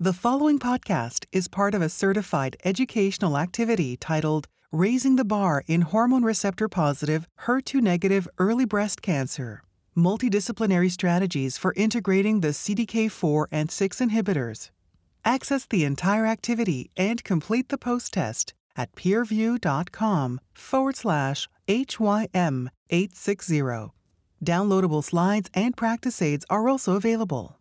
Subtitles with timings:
[0.00, 5.80] The following podcast is part of a certified educational activity titled Raising the Bar in
[5.80, 9.60] Hormone Receptor Positive, HER2 Negative Early Breast Cancer
[9.96, 14.70] Multidisciplinary Strategies for Integrating the CDK4 and 6 Inhibitors.
[15.24, 23.90] Access the entire activity and complete the post test at peerview.com forward slash HYM860.
[24.44, 27.56] Downloadable slides and practice aids are also available.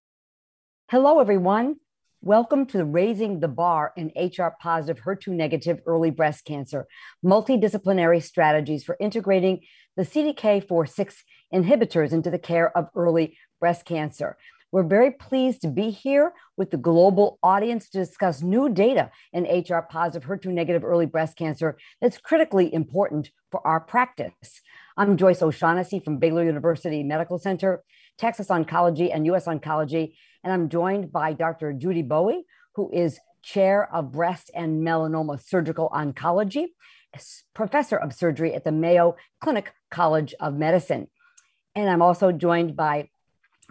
[0.90, 1.78] Hello, everyone.
[2.24, 6.88] Welcome to Raising the Bar in HR positive, HER2 negative early breast cancer
[7.24, 9.62] multidisciplinary strategies for integrating
[9.96, 14.36] the CDK4/6 inhibitors into the care of early breast cancer.
[14.72, 19.46] We're very pleased to be here with the global audience to discuss new data in
[19.46, 24.62] HR positive, HER2 negative early breast cancer that's critically important for our practice.
[24.98, 27.84] I'm Joyce O'Shaughnessy from Baylor University Medical Center,
[28.18, 30.16] Texas Oncology, and US Oncology
[30.48, 31.74] and I'm joined by Dr.
[31.74, 32.44] Judy Boughey,
[32.76, 36.68] who is chair of breast and melanoma surgical oncology,
[37.54, 41.10] professor of surgery at the Mayo Clinic College of Medicine.
[41.76, 43.10] And I'm also joined by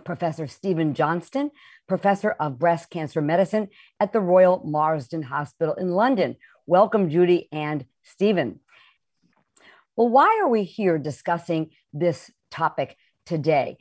[0.04, 1.50] Professor Stephen Johnston,
[1.88, 6.36] professor of breast cancer medicine at the Royal Marsden Hospital in London.
[6.66, 8.60] Welcome, Judy and Stephen.
[9.96, 13.78] Well, why are we here discussing this topic today?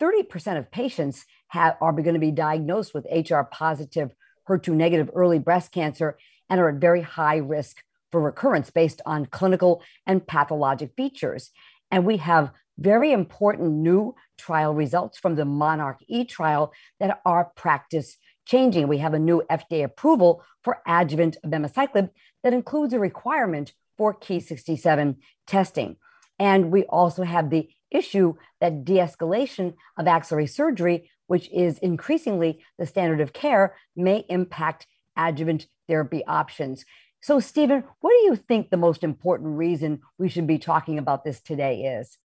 [0.00, 4.12] 30% of patients have, are going to be diagnosed with HR positive,
[4.48, 9.26] HER2 negative early breast cancer and are at very high risk for recurrence based on
[9.26, 11.50] clinical and pathologic features.
[11.90, 17.52] And we have very important new trial results from the Monarch E trial that are
[17.56, 18.86] practice changing.
[18.86, 22.10] We have a new FDA approval for adjuvant abemaciclib
[22.42, 25.96] that includes a requirement for Ki67 testing.
[26.38, 32.64] And we also have the issue that de escalation of axillary surgery, which is increasingly
[32.78, 36.84] the standard of care, may impact adjuvant therapy options.
[37.20, 41.24] So, Stephen, what do you think the most important reason we should be talking about
[41.24, 42.18] this today is?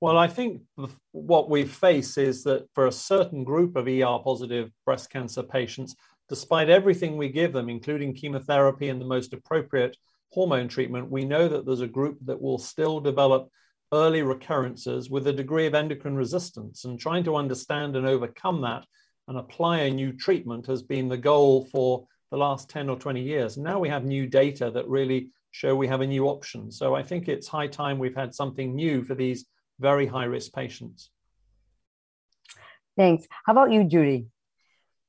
[0.00, 0.62] Well, I think
[1.12, 5.94] what we face is that for a certain group of ER positive breast cancer patients,
[6.28, 9.96] despite everything we give them, including chemotherapy and the most appropriate
[10.32, 13.48] hormone treatment, we know that there's a group that will still develop
[13.92, 16.84] early recurrences with a degree of endocrine resistance.
[16.84, 18.84] And trying to understand and overcome that
[19.28, 23.20] and apply a new treatment has been the goal for the last 10 or 20
[23.20, 23.56] years.
[23.56, 26.72] Now we have new data that really show we have a new option.
[26.72, 29.44] So I think it's high time we've had something new for these
[29.78, 31.10] very high risk patients.
[32.96, 33.26] Thanks.
[33.44, 34.26] How about you, Judy?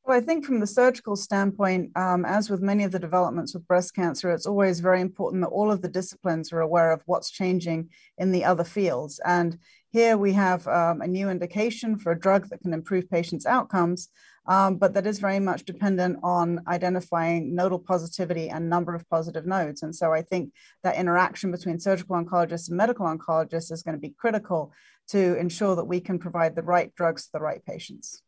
[0.06, 3.66] Well, I think from the surgical standpoint, um, as with many of the developments with
[3.66, 7.32] breast cancer, it's always very important that all of the disciplines are aware of what's
[7.32, 9.22] changing in the other fields.
[9.24, 9.58] And
[9.92, 14.10] here we have um, a new indication for a drug that can improve patients' outcomes,
[14.46, 19.46] um, but that is very much dependent on identifying nodal positivity and number of positive
[19.46, 19.84] nodes.
[19.84, 20.52] And so I think
[20.84, 24.74] that interaction between surgical oncologists and medical oncologists is going to be critical
[25.12, 28.22] to ensure that we can provide the right drugs to the right patients.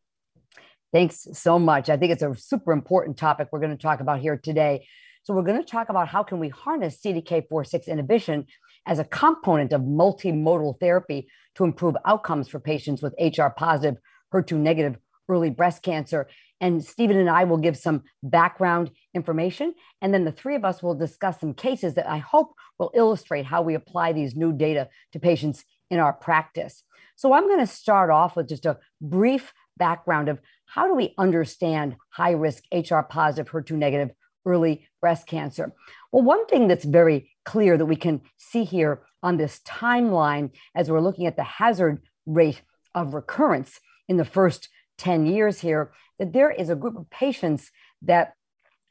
[0.96, 1.90] Thanks so much.
[1.90, 4.88] I think it's a super important topic we're going to talk about here today.
[5.24, 8.46] So we're going to talk about how can we harness CDK4/6 inhibition
[8.86, 14.00] as a component of multimodal therapy to improve outcomes for patients with HR positive,
[14.34, 14.98] HER2 negative
[15.28, 16.30] early breast cancer.
[16.62, 19.74] And Stephen and I will give some background information.
[20.02, 23.48] And then the three of us will discuss some cases that I hope will illustrate
[23.48, 26.84] how we apply these new data to patients in our practice.
[27.18, 31.14] So I'm going to start off with just a brief background of how do we
[31.18, 34.12] understand high risk HR positive, HER2 negative
[34.46, 35.74] early breast cancer?
[36.12, 40.90] Well, one thing that's very clear that we can see here on this timeline as
[40.90, 42.62] we're looking at the hazard rate
[42.94, 47.72] of recurrence in the first 10 years here, that there is a group of patients
[48.02, 48.34] that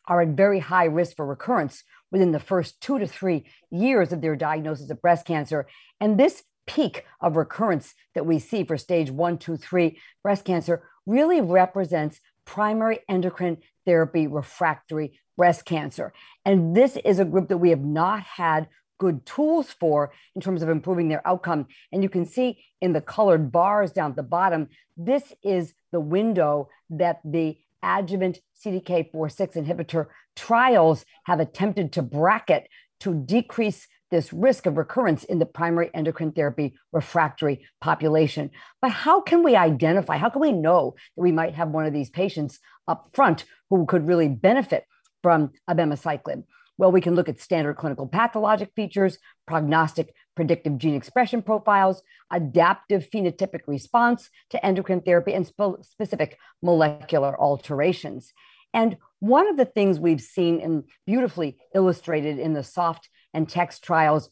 [0.06, 4.20] are at very high risk for recurrence within the first two to three years of
[4.20, 5.66] their diagnosis of breast cancer.
[6.00, 10.88] And this peak of recurrence that we see for stage one, two, three breast cancer
[11.06, 16.12] really represents primary endocrine therapy refractory breast cancer.
[16.44, 18.68] And this is a group that we have not had
[18.98, 21.66] good tools for in terms of improving their outcome.
[21.92, 26.00] And you can see in the colored bars down at the bottom, this is the
[26.00, 30.06] window that the adjuvant CDK4/6 inhibitor
[30.36, 32.68] trials have attempted to bracket
[33.00, 38.48] to decrease this risk of recurrence in the primary endocrine therapy refractory population.
[38.80, 41.92] But how can we identify, how can we know that we might have one of
[41.92, 44.84] these patients up front who could really benefit
[45.20, 46.44] from abemaciclib?
[46.78, 49.18] Well, we can look at standard clinical pathologic features,
[49.48, 57.36] prognostic predictive gene expression profiles, adaptive phenotypic response to endocrine therapy, and spe- specific molecular
[57.40, 58.32] alterations.
[58.72, 63.84] And one of the things we've seen and beautifully illustrated in the soft and text
[63.84, 64.30] trials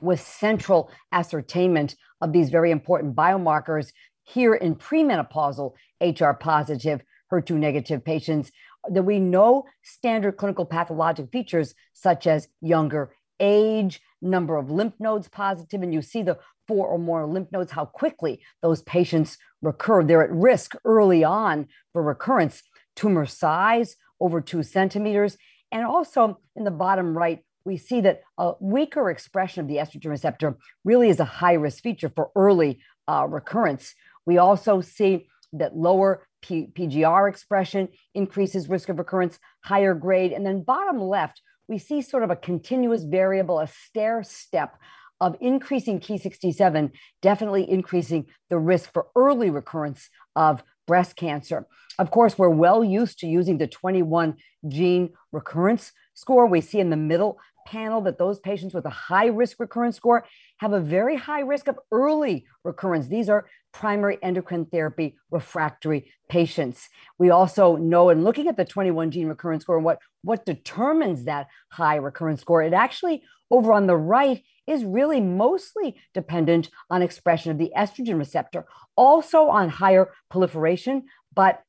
[0.00, 3.92] with central ascertainment of these very important biomarkers
[4.24, 7.02] here in premenopausal HR positive,
[7.32, 8.50] HER2 negative patients
[8.88, 15.28] that we know standard clinical pathologic features such as younger age, number of lymph nodes
[15.28, 20.02] positive, and you see the four or more lymph nodes, how quickly those patients recur.
[20.02, 22.62] They're at risk early on for recurrence,
[22.94, 25.36] tumor size over two centimeters.
[25.70, 30.10] And also in the bottom right, we see that a weaker expression of the estrogen
[30.10, 33.94] receptor really is a high risk feature for early uh, recurrence.
[34.24, 40.32] We also see that lower P- PGR expression increases risk of recurrence, higher grade.
[40.32, 44.76] And then bottom left, we see sort of a continuous variable, a stair step
[45.20, 51.66] of increasing Ki67, definitely increasing the risk for early recurrence of breast cancer.
[51.98, 54.36] Of course, we're well used to using the 21
[54.68, 56.46] gene recurrence score.
[56.46, 60.24] We see in the middle panel that those patients with a high risk recurrence score
[60.58, 63.08] have a very high risk of early recurrence.
[63.08, 66.88] These are primary endocrine therapy refractory patients.
[67.18, 71.24] We also know in looking at the 21 gene recurrence score, and what, what determines
[71.24, 77.02] that high recurrence score, it actually over on the right is really mostly dependent on
[77.02, 78.64] expression of the estrogen receptor,
[78.96, 81.04] also on higher proliferation,
[81.34, 81.62] but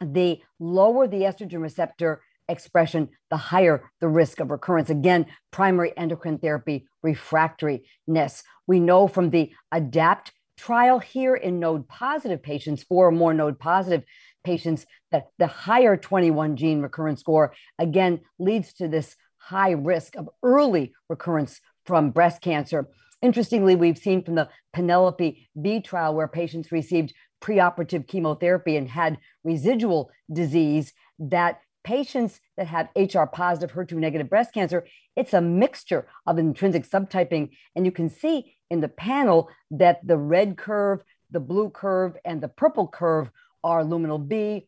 [0.00, 4.90] the lower the estrogen receptor expression, the higher the risk of recurrence.
[4.90, 8.42] Again, primary endocrine therapy refractoryness.
[8.66, 13.58] We know from the ADAPT trial here in node positive patients, four or more node
[13.58, 14.04] positive
[14.44, 20.28] patients, that the higher 21 gene recurrence score again leads to this high risk of
[20.42, 22.88] early recurrence from breast cancer.
[23.20, 27.12] Interestingly, we've seen from the Penelope B trial where patients received
[27.42, 34.52] preoperative chemotherapy and had residual disease that patients that have HR positive, HER2 negative breast
[34.52, 37.50] cancer, it's a mixture of intrinsic subtyping.
[37.76, 42.40] And you can see in the panel that the red curve, the blue curve, and
[42.40, 43.30] the purple curve
[43.62, 44.66] are luminal B,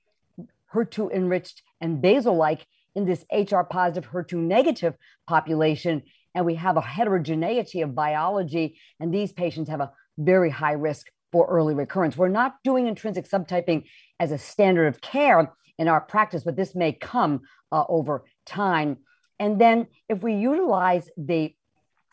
[0.72, 4.94] HER2 enriched, and basal like in this HR positive, HER2 negative
[5.26, 6.02] population.
[6.34, 11.10] And we have a heterogeneity of biology, and these patients have a very high risk
[11.32, 12.16] for early recurrence.
[12.16, 13.84] We're not doing intrinsic subtyping
[14.20, 17.42] as a standard of care in our practice, but this may come
[17.72, 18.98] uh, over time.
[19.38, 21.54] And then if we utilize the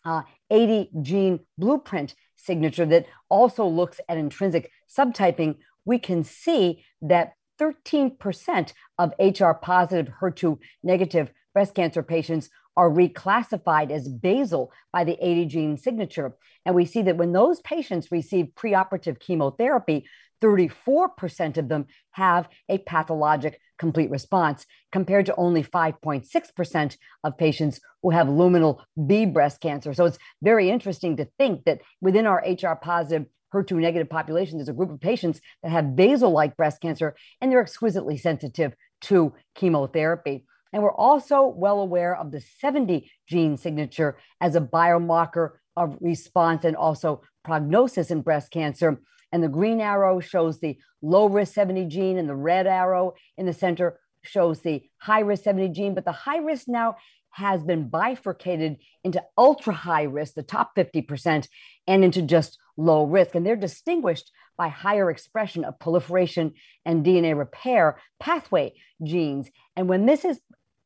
[0.06, 7.34] uh, 80 gene blueprint signature that also looks at intrinsic subtyping, we can see that
[7.60, 15.18] 13% of HR positive, HER2 negative breast cancer patients are reclassified as basal by the
[15.22, 16.36] 80 gene signature.
[16.66, 20.06] And we see that when those patients receive preoperative chemotherapy,
[20.44, 28.12] 34% of them have a pathologic complete response, compared to only 5.6% of patients who
[28.12, 29.94] have luminal B breast cancer.
[29.94, 34.70] So it's very interesting to think that within our HR positive, HER2 negative population, there's
[34.70, 39.34] a group of patients that have basal like breast cancer and they're exquisitely sensitive to
[39.56, 40.46] chemotherapy.
[40.72, 46.64] And we're also well aware of the 70 gene signature as a biomarker of response
[46.64, 49.00] and also prognosis in breast cancer.
[49.34, 53.48] And the green arrow shows the low risk 70 gene, and the red arrow in
[53.48, 55.96] the center shows the high risk 70 gene.
[55.96, 56.96] But the high risk now
[57.32, 61.48] has been bifurcated into ultra high risk, the top 50%,
[61.88, 63.34] and into just low risk.
[63.34, 66.54] And they're distinguished by higher expression of proliferation
[66.86, 69.50] and DNA repair pathway genes.
[69.76, 70.40] And when this is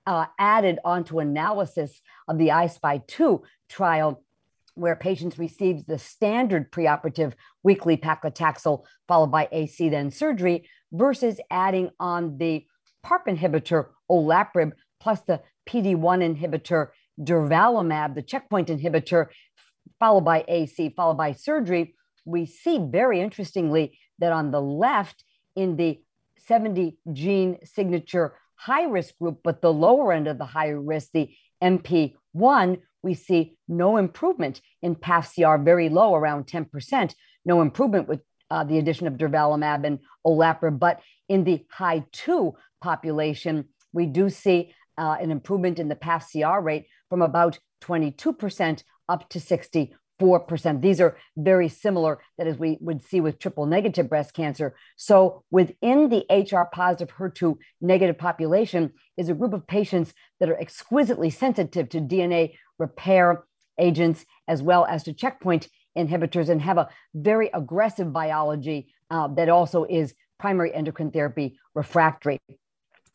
[0.05, 4.23] uh, added onto analysis of the I-SPY 2 trial,
[4.77, 11.89] where patients received the standard preoperative weekly paclitaxel followed by AC then surgery versus adding
[11.99, 12.65] on the
[13.05, 16.87] PARP inhibitor olaparib plus the PD1 inhibitor
[17.19, 19.27] durvalumab, the checkpoint inhibitor,
[19.99, 25.23] followed by AC, followed by surgery, we see very interestingly that on the left
[25.55, 25.99] in the
[26.45, 31.29] 70 gene signature high risk group, but the lower end of the high risk, the
[31.61, 37.13] MP1, we see no improvement in pathCR, very low, around 10%,
[37.45, 38.19] no improvement with
[38.51, 40.77] uh, the addition of durvalumab and olaparib.
[40.77, 40.99] But
[41.29, 46.87] in the high two population, we do see uh, an improvement in the pathCR rate
[47.09, 49.39] from about 22% up to
[50.19, 50.81] 64%.
[50.81, 54.75] These are very similar that as we would see with triple negative breast cancer.
[54.95, 60.59] So within the HR positive HER2 negative population is a group of patients that are
[60.59, 63.43] exquisitely sensitive to DNA repair
[63.79, 69.49] agents as well as to checkpoint inhibitors and have a very aggressive biology uh, that
[69.49, 72.39] also is primary endocrine therapy refractory.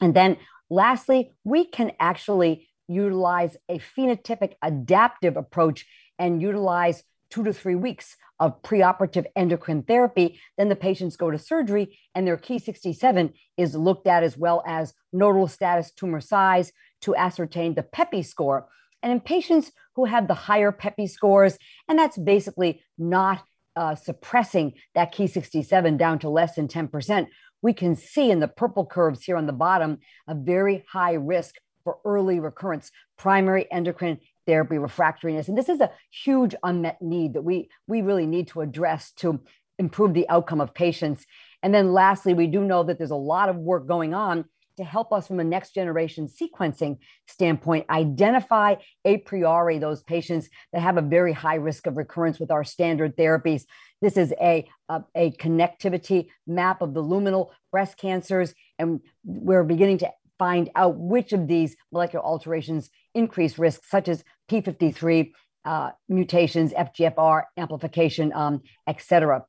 [0.00, 0.36] And then
[0.72, 5.84] Lastly, we can actually utilize a phenotypic adaptive approach
[6.22, 10.38] and utilize two to three weeks of preoperative endocrine therapy.
[10.56, 14.94] Then the patients go to surgery and their Ki67 is looked at as well as
[15.12, 18.68] nodal status, tumor size to ascertain the PEPI score.
[19.02, 23.42] And in patients who have the higher PEPI scores, and that's basically not
[23.74, 27.26] uh, suppressing that Ki67 down to less than 10%,
[27.62, 29.98] we can see in the purple curves here on the bottom
[30.28, 35.48] a very high risk for early recurrence, primary endocrine therapy refractoriness.
[35.48, 39.40] And this is a huge unmet need that we, we really need to address to
[39.78, 41.26] improve the outcome of patients.
[41.62, 44.44] And then lastly, we do know that there's a lot of work going on
[44.76, 50.80] to help us from a next generation sequencing standpoint identify a priori those patients that
[50.80, 53.64] have a very high risk of recurrence with our standard therapies.
[54.00, 59.98] This is a, a, a connectivity map of the luminal breast cancers, and we're beginning
[59.98, 60.10] to
[60.42, 65.30] find out which of these molecular alterations increase risk, such as P53
[65.64, 69.44] uh, mutations, FGFR amplification, um, et cetera.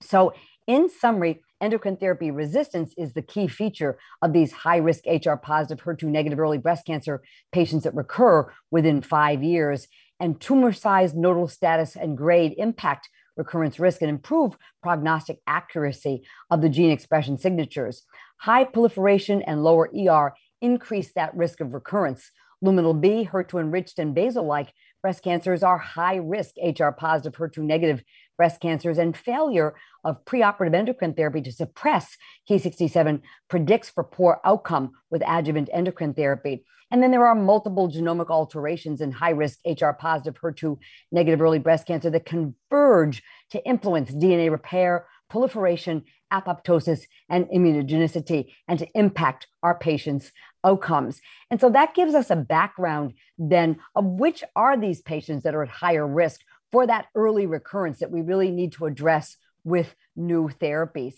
[0.00, 0.32] So,
[0.66, 5.84] in summary, endocrine therapy resistance is the key feature of these high risk HR positive,
[5.84, 7.20] HER2 negative early breast cancer
[7.52, 9.88] patients that recur within five years.
[10.20, 16.62] And tumor size, nodal status, and grade impact recurrence risk and improve prognostic accuracy of
[16.62, 18.02] the gene expression signatures.
[18.40, 22.30] High proliferation and lower ER increase that risk of recurrence.
[22.64, 27.58] Luminal B, HER2 enriched, and basal like breast cancers are high risk HR positive, HER2
[27.58, 28.02] negative
[28.38, 32.16] breast cancers, and failure of preoperative endocrine therapy to suppress
[32.48, 36.64] Ki67 predicts for poor outcome with adjuvant endocrine therapy.
[36.90, 40.78] And then there are multiple genomic alterations in high risk HR positive, HER2
[41.12, 48.78] negative early breast cancer that converge to influence DNA repair, proliferation, apoptosis, and immunogenicity, and
[48.78, 50.32] to impact our patients'
[50.64, 51.20] outcomes.
[51.50, 55.62] And so that gives us a background then of which are these patients that are
[55.62, 60.50] at higher risk for that early recurrence that we really need to address with new
[60.60, 61.14] therapies.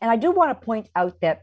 [0.00, 1.42] And I do want to point out that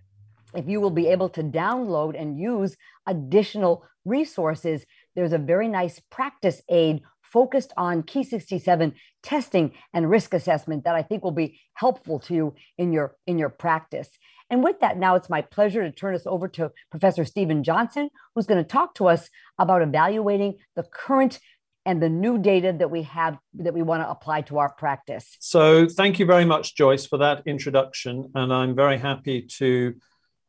[0.53, 2.77] if you will be able to download and use
[3.08, 7.01] additional resources, there's a very nice practice aid
[7.33, 12.55] focused on Ki67 testing and risk assessment that I think will be helpful to you
[12.77, 14.09] in your in your practice.
[14.49, 18.09] And with that, now it's my pleasure to turn us over to Professor Stephen Johnston,
[18.35, 21.39] who's going to talk to us about evaluating the current
[21.85, 25.35] and the new data that we have that we want to apply to our practice.
[25.39, 28.31] So, thank you very much, Joyce, for that introduction.
[28.35, 29.95] And I'm very happy to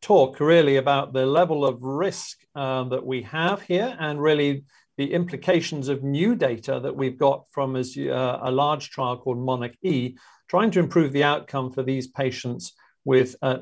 [0.02, 4.64] talk really about the level of risk uh, that we have here and really
[4.96, 9.38] the implications of new data that we've got from as, uh, a large trial called
[9.38, 10.16] Monarch E,
[10.48, 12.72] trying to improve the outcome for these patients
[13.04, 13.58] with uh,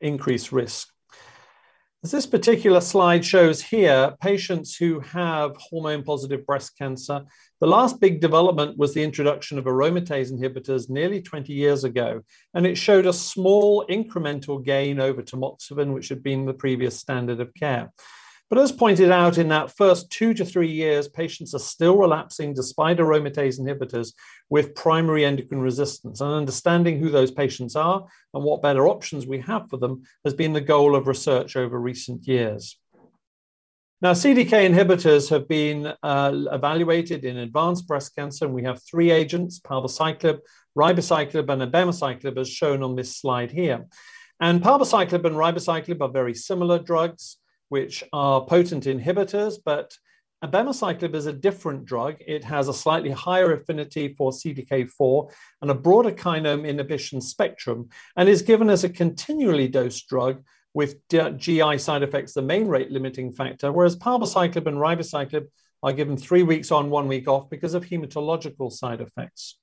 [0.00, 0.88] increased risk.
[2.04, 7.22] As this particular slide shows here, patients who have hormone positive breast cancer,
[7.60, 12.20] the last big development was the introduction of aromatase inhibitors nearly 20 years ago.
[12.54, 17.40] And it showed a small incremental gain over tamoxifen, which had been the previous standard
[17.40, 17.90] of care.
[18.48, 22.54] But as pointed out, in that first two to three years, patients are still relapsing
[22.54, 24.12] despite aromatase inhibitors
[24.48, 26.20] with primary endocrine resistance.
[26.20, 30.32] And understanding who those patients are and what better options we have for them has
[30.32, 32.78] been the goal of research over recent years.
[34.00, 39.10] Now, CDK inhibitors have been uh, evaluated in advanced breast cancer, and we have three
[39.10, 40.38] agents palbociclib,
[40.78, 43.86] ribociclib, and abemaciclib, as shown on this slide here.
[44.38, 47.38] And palbociclib and ribociclib are very similar drugs
[47.68, 49.96] which are potent inhibitors, but
[50.44, 52.16] abemaciclib is a different drug.
[52.20, 55.32] It has a slightly higher affinity for CDK4
[55.62, 60.42] and a broader kinome inhibition spectrum, and is given as a continually dosed drug
[60.74, 65.46] with GI side effects the main rate limiting factor, whereas palbociclib and ribociclib
[65.82, 69.58] are given three weeks on, one week off because of hematological side effects.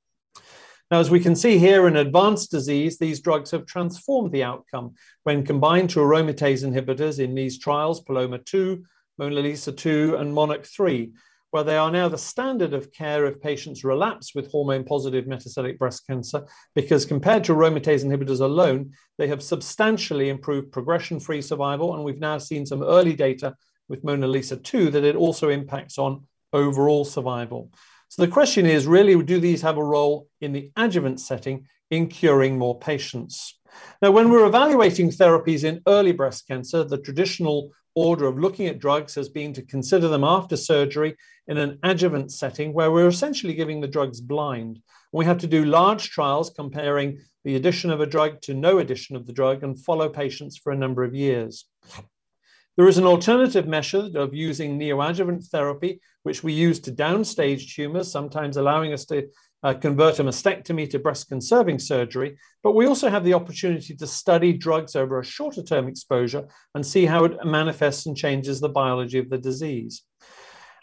[0.91, 4.93] Now, as we can see here in advanced disease, these drugs have transformed the outcome
[5.23, 8.83] when combined to aromatase inhibitors in these trials, Paloma 2,
[9.19, 11.11] MONALEESA 2, and Monarch 3,
[11.51, 15.77] where they are now the standard of care if patients relapse with hormone positive metastatic
[15.77, 21.93] breast cancer, because compared to aromatase inhibitors alone, they have substantially improved progression free survival.
[21.93, 23.55] And we've now seen some early data
[23.87, 27.71] with MONALEESA 2 that it also impacts on overall survival.
[28.13, 32.05] So the question is really, do these have a role in the adjuvant setting in
[32.05, 33.57] curing more patients?
[34.03, 38.77] Now, when we're evaluating therapies in early breast cancer, the traditional order of looking at
[38.77, 41.15] drugs has been to consider them after surgery
[41.47, 44.79] in an adjuvant setting where we're essentially giving the drugs blind.
[45.11, 49.15] We have to do large trials comparing the addition of a drug to no addition
[49.15, 51.65] of the drug and follow patients for a number of years.
[52.75, 58.11] There is an alternative method of using neoadjuvant therapy, which we use to downstage tumors,
[58.11, 59.27] sometimes allowing us to
[59.61, 62.35] uh, convert a mastectomy to breast conserving surgery.
[62.63, 66.83] But we also have the opportunity to study drugs over a shorter term exposure and
[66.83, 70.03] see how it manifests and changes the biology of the disease.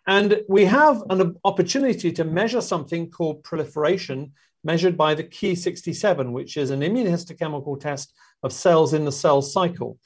[0.06, 4.32] And we have an opportunity to measure something called proliferation,
[4.62, 9.98] measured by the Ki67, which is an immunohistochemical test of cells in the cell cycle.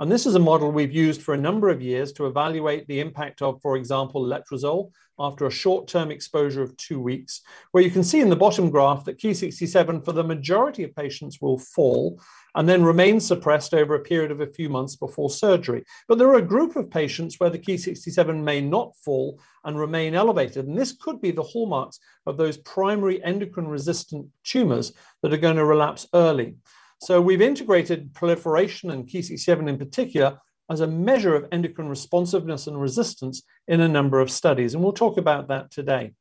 [0.00, 3.00] And this is a model we've used for a number of years to evaluate the
[3.00, 7.42] impact of, for example, letrozole after a short-term exposure of two weeks,
[7.72, 11.42] where you can see in the bottom graph that Ki67 for the majority of patients
[11.42, 12.18] will fall
[12.54, 15.84] and then remain suppressed over a period of a few months before surgery.
[16.08, 20.14] But there are a group of patients where the Ki67 may not fall and remain
[20.14, 20.66] elevated.
[20.66, 25.56] And this could be the hallmarks of those primary endocrine resistant tumors that are going
[25.56, 26.54] to relapse early.
[27.02, 30.38] So we've integrated proliferation and Ki67 in particular
[30.70, 34.74] as a measure of endocrine responsiveness and resistance in a number of studies.
[34.74, 36.12] And we'll talk about that today.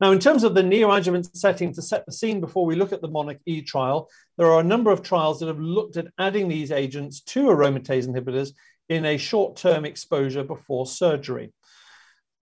[0.00, 3.02] Now, in terms of the neoadjuvant setting to set the scene before we look at
[3.02, 6.48] the Monarch E trial, there are a number of trials that have looked at adding
[6.48, 8.52] these agents to aromatase inhibitors
[8.88, 11.52] in a short-term exposure before surgery.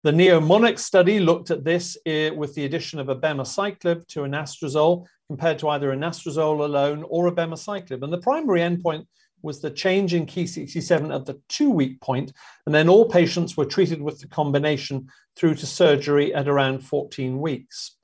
[0.05, 5.59] The NeoMonarch study looked at this eh, with the addition of abemaciclib to anastrozole compared
[5.61, 8.03] to either anastrozole alone or abemaciclib.
[8.03, 9.07] And the primary endpoint
[9.43, 12.33] was the change in Ki67 at the two week point,
[12.67, 17.39] and then all patients were treated with the combination through to surgery at around 14
[17.39, 17.97] weeks.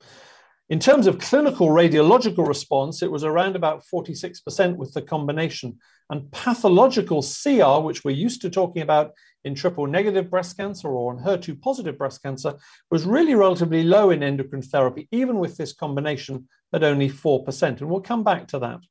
[0.69, 5.77] In terms of clinical radiological response, it was around about 46% with the combination.
[6.09, 9.11] And pathological CR, which we're used to talking about
[9.43, 12.55] in triple negative breast cancer or in HER2 positive breast cancer,
[12.89, 17.63] was really relatively low in endocrine therapy, even with this combination at only 4%.
[17.63, 18.81] And we'll come back to that.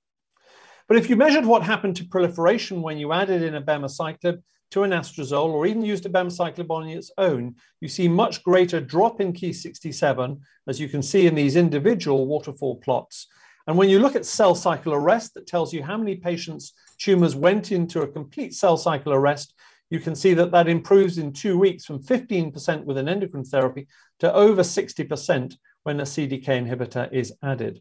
[0.89, 5.51] But if you measured what happened to proliferation when you added in abemaciclib to anastrozole
[5.51, 10.81] or even used abemaciclib on its own, you see much greater drop in Ki67, as
[10.81, 13.27] you can see in these individual waterfall plots.
[13.67, 17.37] And when you look at cell cycle arrest, that tells you how many patients' tumors
[17.37, 19.55] went into a complete cell cycle arrest,
[19.91, 23.87] you can see that that improves in two weeks from 15% with an endocrine therapy
[24.19, 27.81] to over 60% when a CDK inhibitor is added.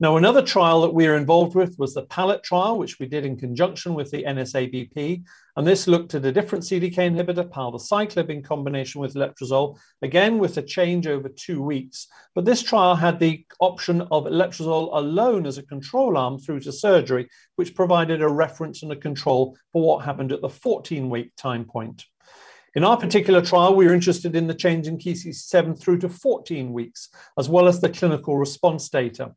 [0.00, 3.24] Now, another trial that we are involved with was the PALLET trial, which we did
[3.24, 5.22] in conjunction with the NSABP.
[5.56, 10.58] And this looked at a different CDK inhibitor, palbociclib, in combination with letrozole, again with
[10.58, 12.08] a change over two weeks.
[12.34, 16.72] But this trial had the option of letrozole alone as a control arm through to
[16.72, 21.30] surgery, which provided a reference and a control for what happened at the 14 week
[21.36, 22.04] time point.
[22.74, 26.72] In our particular trial, we were interested in the change in Ki67 through to 14
[26.72, 27.08] weeks,
[27.38, 29.32] as well as the clinical response data.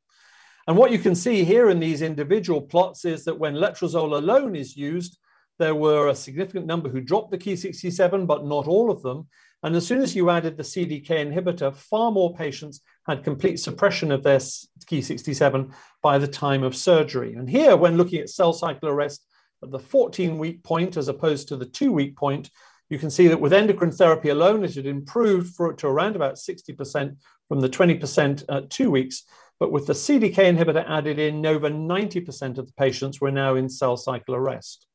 [0.68, 4.56] And what you can see here in these individual plots is that when letrozole alone
[4.56, 5.20] is used,
[5.60, 9.28] there were a significant number who dropped the Ki67, but not all of them.
[9.64, 14.12] And as soon as you added the CDK inhibitor, far more patients had complete suppression
[14.12, 17.36] of their Ki67 by the time of surgery.
[17.36, 19.26] And here, when looking at cell cycle arrest
[19.64, 22.50] at the 14 week point as opposed to the two week point,
[22.90, 26.36] you can see that with endocrine therapy alone, it had improved for, to around about
[26.36, 29.24] 60% from the 20% at two weeks.
[29.60, 33.70] But with the CDK inhibitor added in, over 90% of the patients were now in
[33.70, 34.88] cell cycle arrest.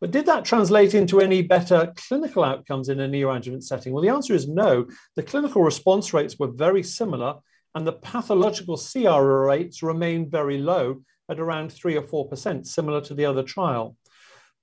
[0.00, 3.92] But did that translate into any better clinical outcomes in a neoadjuvant setting?
[3.92, 4.86] Well, the answer is no.
[5.16, 7.36] The clinical response rates were very similar,
[7.74, 13.14] and the pathological CR rates remained very low at around 3 or 4%, similar to
[13.14, 13.96] the other trial.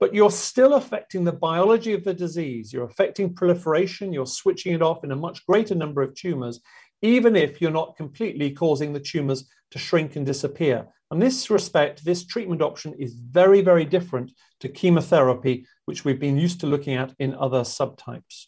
[0.01, 2.73] But you're still affecting the biology of the disease.
[2.73, 6.59] You're affecting proliferation, you're switching it off in a much greater number of tumors,
[7.03, 10.87] even if you're not completely causing the tumors to shrink and disappear.
[11.11, 16.37] In this respect, this treatment option is very, very different to chemotherapy, which we've been
[16.37, 18.47] used to looking at in other subtypes.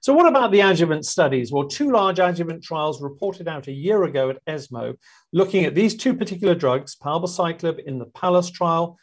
[0.00, 1.52] So what about the adjuvant studies?
[1.52, 4.94] Well, two large adjuvant trials reported out a year ago at ESMO,
[5.34, 8.98] looking at these two particular drugs, palbociclib in the PALLAS trial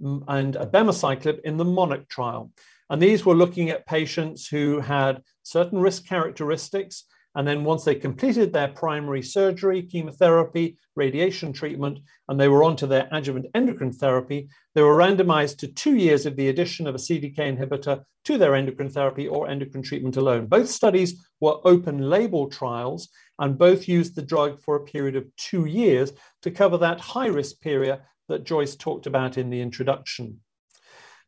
[0.00, 2.50] and abemaciclib in the MONARCH trial.
[2.90, 7.04] And these were looking at patients who had certain risk characteristics
[7.36, 12.86] and then once they completed their primary surgery, chemotherapy, radiation treatment, and they were onto
[12.86, 16.98] their adjuvant endocrine therapy, they were randomized to two years of the addition of a
[16.98, 20.46] CDK inhibitor to their endocrine therapy or endocrine treatment alone.
[20.46, 23.08] Both studies were open label trials
[23.40, 27.26] and both used the drug for a period of two years to cover that high
[27.26, 30.40] risk period that Joyce talked about in the introduction.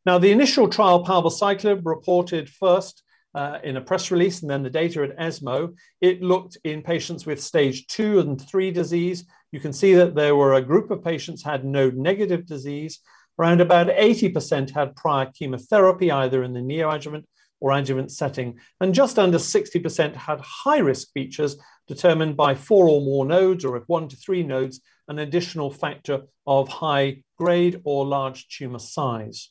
[0.05, 3.03] Now, the initial trial, palbociclib, reported first
[3.35, 7.27] uh, in a press release and then the data at ESMO, it looked in patients
[7.27, 9.25] with stage two and three disease.
[9.53, 13.01] You can see that there were a group of patients had node negative disease.
[13.39, 17.25] Around about 80% had prior chemotherapy, either in the neoadjuvant
[17.61, 21.57] or adjuvant setting, and just under 60% had high risk features
[21.89, 26.23] determined by four or more nodes, or if one to three nodes, an additional factor
[26.47, 29.51] of high grade or large tumor size.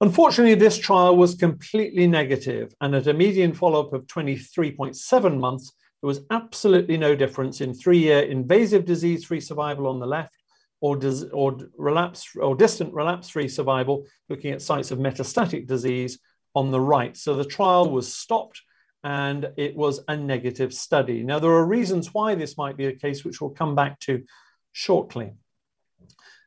[0.00, 6.08] Unfortunately, this trial was completely negative, and at a median follow-up of 23.7 months, there
[6.08, 10.34] was absolutely no difference in three-year invasive disease-free survival on the left
[10.80, 10.98] or,
[11.32, 16.18] or relapse or distant relapse-free survival, looking at sites of metastatic disease
[16.54, 17.16] on the right.
[17.16, 18.62] So the trial was stopped
[19.02, 21.22] and it was a negative study.
[21.22, 24.24] Now, there are reasons why this might be the case, which we'll come back to
[24.72, 25.32] shortly.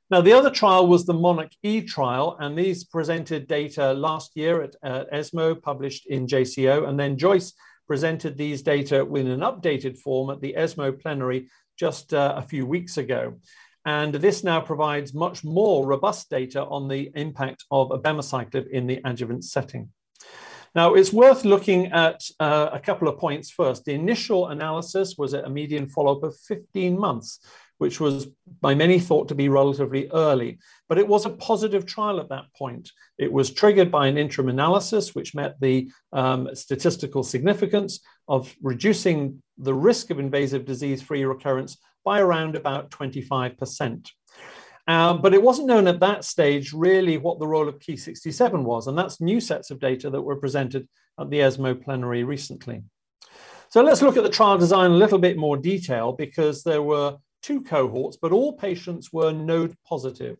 [0.09, 4.61] Now, the other trial was the Monarch E trial, and these presented data last year
[4.61, 7.53] at uh, ESMO, published in JCO, and then Joyce
[7.87, 12.65] presented these data in an updated form at the ESMO plenary just uh, a few
[12.65, 13.39] weeks ago.
[13.85, 19.01] And this now provides much more robust data on the impact of abemaciclib in the
[19.03, 19.89] adjuvant setting.
[20.75, 23.85] Now, it's worth looking at uh, a couple of points first.
[23.85, 27.39] The initial analysis was at a median follow-up of 15 months,
[27.77, 28.27] which was
[28.59, 30.57] by many thought to be relatively early,
[30.89, 32.89] but it was a positive trial at that point.
[33.19, 39.43] It was triggered by an interim analysis, which met the um, statistical significance of reducing
[39.57, 44.09] the risk of invasive disease-free recurrence by around about 25%.
[44.87, 48.87] Um, but it wasn't known at that stage really what the role of Ki67 was,
[48.87, 50.87] and that's new sets of data that were presented
[51.19, 52.83] at the ESMO plenary recently.
[53.69, 57.17] So let's look at the trial design a little bit more detail because there were
[57.41, 60.37] two cohorts, but all patients were node positive.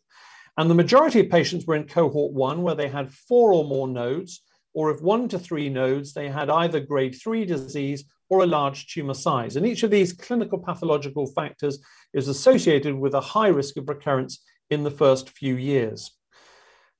[0.56, 3.88] And the majority of patients were in cohort one, where they had four or more
[3.88, 8.46] nodes, or if one to three nodes, they had either grade three disease or a
[8.46, 9.56] large tumor size.
[9.56, 11.78] And each of these clinical pathological factors
[12.12, 16.10] is associated with a high risk of recurrence in the first few years.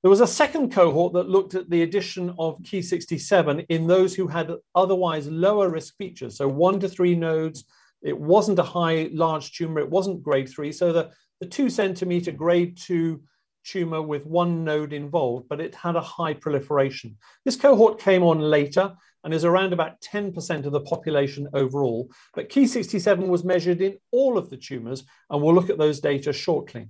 [0.03, 4.27] There was a second cohort that looked at the addition of Ki67 in those who
[4.27, 6.37] had otherwise lower risk features.
[6.37, 7.65] So one to three nodes,
[8.03, 10.73] it wasn't a high, large tumor, it wasn't grade three.
[10.73, 11.11] So the,
[11.41, 13.23] the two centimeter grade two
[13.65, 17.17] tumor with one node involved, but it had a high proliferation.
[17.47, 22.11] This cohort came on later and is around about 10% of the population overall.
[22.35, 26.33] But Ki67 was measured in all of the tumors, and we'll look at those data
[26.33, 26.89] shortly.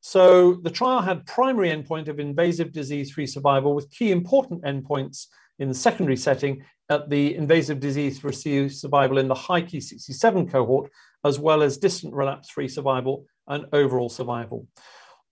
[0.00, 5.26] So the trial had primary endpoint of invasive disease-free survival with key important endpoints
[5.58, 10.90] in the secondary setting at the invasive disease-free survival in the high Ki67 cohort,
[11.24, 14.66] as well as distant relapse-free survival and overall survival.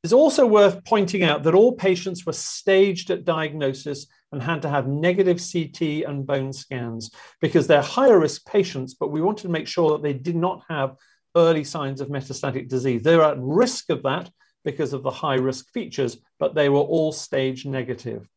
[0.03, 4.69] It's also worth pointing out that all patients were staged at diagnosis and had to
[4.69, 9.49] have negative CT and bone scans because they're higher risk patients, but we wanted to
[9.51, 10.97] make sure that they did not have
[11.37, 13.03] early signs of metastatic disease.
[13.03, 14.31] They were at risk of that
[14.65, 18.29] because of the high risk features, but they were all stage negative.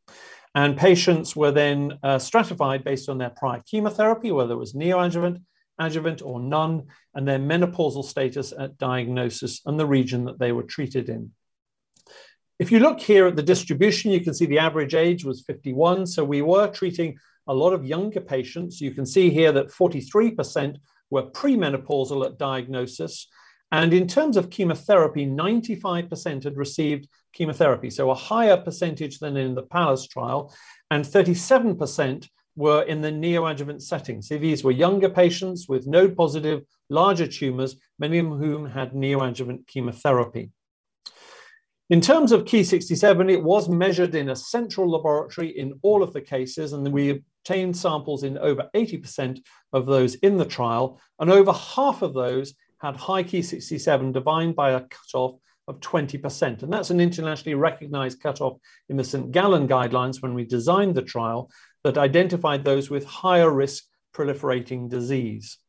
[0.53, 5.41] And patients were then uh, stratified based on their prior chemotherapy, whether it was neoadjuvant,
[5.79, 10.63] adjuvant, or none, and their menopausal status at diagnosis and the region that they were
[10.63, 11.31] treated in.
[12.57, 16.07] If you look here at the distribution, you can see the average age was 51.
[16.07, 18.79] So we were treating a lot of younger patients.
[18.79, 20.77] You can see here that 43%
[21.09, 23.27] were premenopausal at diagnosis.
[23.71, 29.53] And in terms of chemotherapy, 95% had received chemotherapy, so a higher percentage than in
[29.53, 30.53] the PALLAS trial,
[30.91, 34.21] and 37% were in the neoadjuvant setting.
[34.21, 39.67] So these were younger patients with node positive, larger tumors, many of whom had neoadjuvant
[39.67, 40.51] chemotherapy.
[41.91, 46.21] In terms of Ki67, it was measured in a central laboratory in all of the
[46.21, 49.39] cases, and we obtained samples in over 80%
[49.71, 54.71] of those in the trial, and over half of those had high Ki67 defined by
[54.71, 55.35] a cutoff
[55.67, 56.63] of 20%.
[56.63, 58.57] And that's an internationally recognized cutoff
[58.89, 59.31] in the St.
[59.31, 61.51] Gallen guidelines when we designed the trial
[61.83, 65.59] that identified those with higher risk proliferating disease.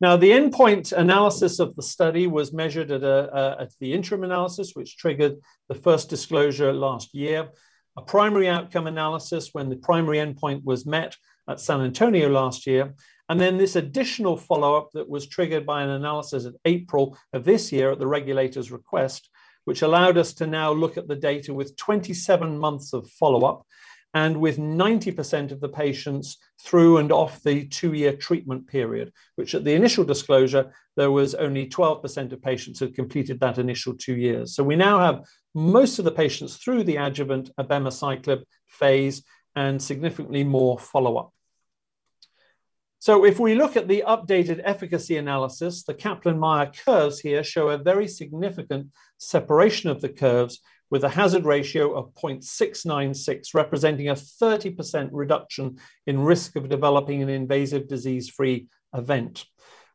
[0.00, 4.72] Now, the endpoint analysis of the study was measured at, a, at the interim analysis,
[4.74, 5.36] which triggered
[5.68, 7.48] the first disclosure last year,
[7.96, 11.16] a primary outcome analysis when the primary endpoint was met
[11.48, 12.94] at San Antonio last year,
[13.28, 17.70] and then this additional follow-up that was triggered by an analysis in April of this
[17.72, 19.30] year at the regulator's request,
[19.64, 23.64] which allowed us to now look at the data with 27 months of follow-up
[24.14, 29.64] and with 90% of the patients through and off the two-year treatment period, which at
[29.64, 34.16] the initial disclosure, there was only 12% of patients who had completed that initial two
[34.16, 34.54] years.
[34.54, 39.24] So we now have most of the patients through the adjuvant abemaciclib phase
[39.56, 41.32] and significantly more follow-up.
[43.00, 47.78] So if we look at the updated efficacy analysis, the Kaplan-Meier curves here show a
[47.78, 50.60] very significant separation of the curves
[50.94, 55.76] with a hazard ratio of 0.696, representing a 30% reduction
[56.06, 59.44] in risk of developing an invasive disease-free event.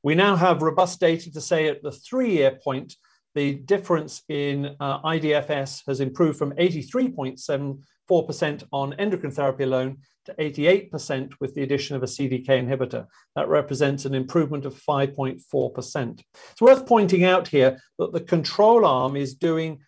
[0.03, 2.97] We now have robust data to say at the three-year point,
[3.33, 11.31] the difference in uh, IDFS has improved from 83.74% on endocrine therapy alone to 88%
[11.39, 13.05] with the addition of a CDK inhibitor.
[13.37, 16.23] That represents an improvement of 5.4%.
[16.51, 19.79] It's worth pointing out here that the control arm is doing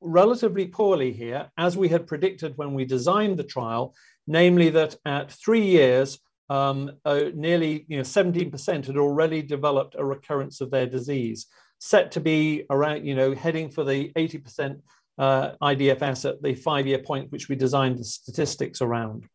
[0.00, 3.94] relatively poorly here, as we had predicted when we designed the trial,
[4.26, 10.04] namely that at three years, um, uh, nearly you know, 17% had already developed a
[10.04, 11.46] recurrence of their disease,
[11.78, 14.80] set to be around, you know, heading for the 80%
[15.18, 19.26] uh, IDFS at the five-year point, which we designed the statistics around.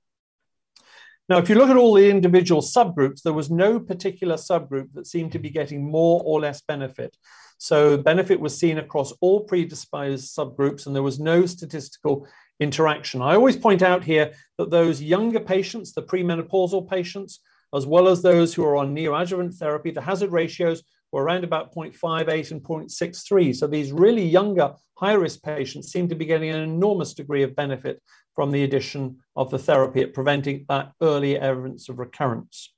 [1.31, 5.07] Now, if you look at all the individual subgroups, there was no particular subgroup that
[5.07, 7.15] seemed to be getting more or less benefit.
[7.57, 12.27] So benefit was seen across all predisposed subgroups, and there was no statistical
[12.59, 13.21] interaction.
[13.21, 17.39] I always point out here that those younger patients, the premenopausal patients,
[17.73, 21.73] as well as those who are on neoadjuvant therapy, the hazard ratios were around about
[21.73, 23.55] 0.58 and 0.63.
[23.55, 27.55] So these really younger, high risk patients seem to be getting an enormous degree of
[27.55, 28.01] benefit
[28.35, 32.73] from the addition of the therapy at preventing that early evidence of recurrence.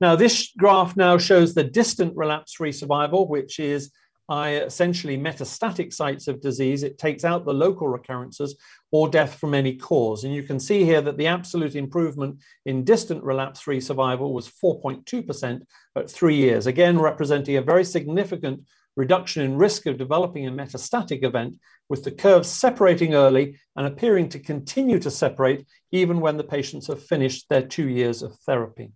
[0.00, 3.92] Now, this graph now shows the distant relapse-free survival, which is
[4.30, 6.82] essentially metastatic sites of disease.
[6.82, 8.56] It takes out the local recurrences
[8.90, 10.24] or death from any cause.
[10.24, 15.62] And you can see here that the absolute improvement in distant relapse-free survival was 4.2%
[15.96, 18.62] at three years, again, representing a very significant
[18.96, 21.56] reduction in risk of developing a metastatic event,
[21.88, 26.86] with the curves separating early and appearing to continue to separate even when the patients
[26.86, 28.92] have finished their two years of therapy.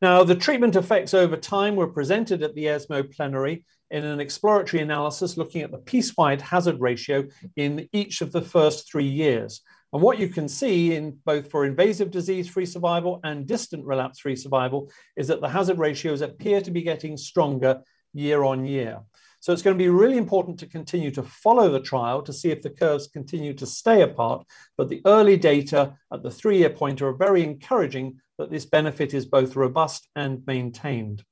[0.00, 4.82] Now, the treatment effects over time were presented at the ESMO plenary in an exploratory
[4.82, 9.60] analysis looking at the piecewise hazard ratio in each of the first three years.
[9.92, 14.90] And what you can see in both for invasive disease-free survival and distant relapse-free survival
[15.16, 19.00] is that the hazard ratios appear to be getting stronger year on year.
[19.40, 22.50] So it's going to be really important to continue to follow the trial to see
[22.52, 24.46] if the curves continue to stay apart.
[24.76, 29.14] But the early data at the three year point are very encouraging that this benefit
[29.14, 31.24] is both robust and maintained.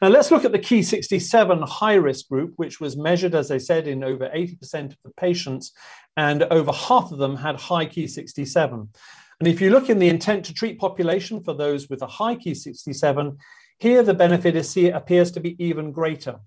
[0.00, 3.88] Now let's look at the Ki67 high risk group, which was measured, as I said,
[3.88, 5.72] in over 80% of the patients,
[6.16, 8.88] and over half of them had high Ki67.
[9.40, 12.36] And if you look in the intent to treat population for those with a high
[12.36, 13.36] Ki67,
[13.78, 16.40] here, the benefit is, see, appears to be even greater.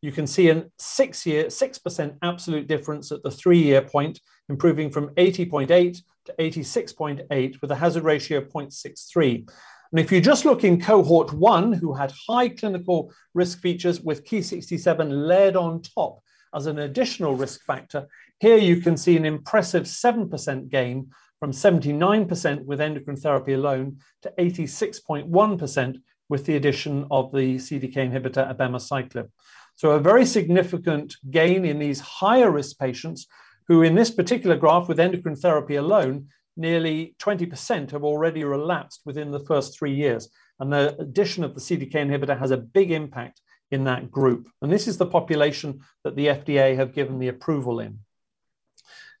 [0.00, 4.90] You can see a six year, 6% absolute difference at the three year point, improving
[4.90, 9.50] from 80.8 to 86.8 with a hazard ratio of 0.63.
[9.90, 14.24] And if you just look in cohort one, who had high clinical risk features with
[14.24, 16.20] Ki67 layered on top
[16.54, 18.06] as an additional risk factor,
[18.38, 24.32] here you can see an impressive 7% gain from 79% with endocrine therapy alone to
[24.38, 29.28] 86.1% with the addition of the CDK inhibitor abemaciclib.
[29.76, 33.26] So a very significant gain in these higher risk patients
[33.68, 39.30] who in this particular graph with endocrine therapy alone, nearly 20% have already relapsed within
[39.30, 40.28] the first three years.
[40.58, 44.48] And the addition of the CDK inhibitor has a big impact in that group.
[44.62, 48.00] And this is the population that the FDA have given the approval in.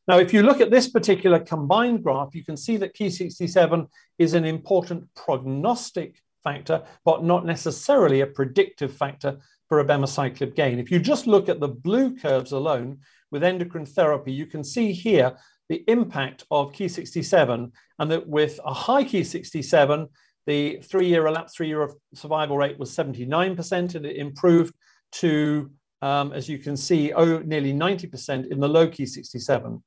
[0.08, 3.86] Now, if you look at this particular combined graph, you can see that Ki67
[4.18, 10.78] is an important prognostic factor, but not necessarily a predictive factor for abemaciclib gain.
[10.78, 12.98] If you just look at the blue curves alone
[13.30, 15.36] with endocrine therapy, you can see here
[15.68, 20.08] the impact of Ki67 and that with a high Ki67,
[20.46, 24.74] the three-year relapse, three-year survival rate was 79% and it improved
[25.12, 25.70] to,
[26.00, 29.82] um, as you can see, oh, nearly 90% in the low Ki67.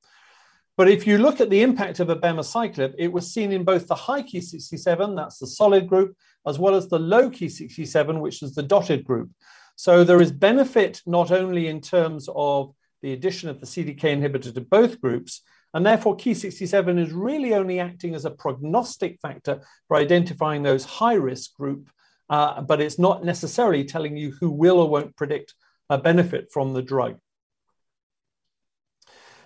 [0.81, 3.93] But if you look at the impact of abemaciclib, it was seen in both the
[3.93, 6.17] high Ki67, that's the solid group,
[6.47, 9.29] as well as the low Ki67, which is the dotted group.
[9.75, 14.51] So there is benefit not only in terms of the addition of the CDK inhibitor
[14.55, 15.43] to both groups,
[15.75, 21.13] and therefore Ki67 is really only acting as a prognostic factor for identifying those high
[21.13, 21.91] risk group,
[22.31, 25.53] uh, but it's not necessarily telling you who will or won't predict
[25.91, 27.19] a benefit from the drug.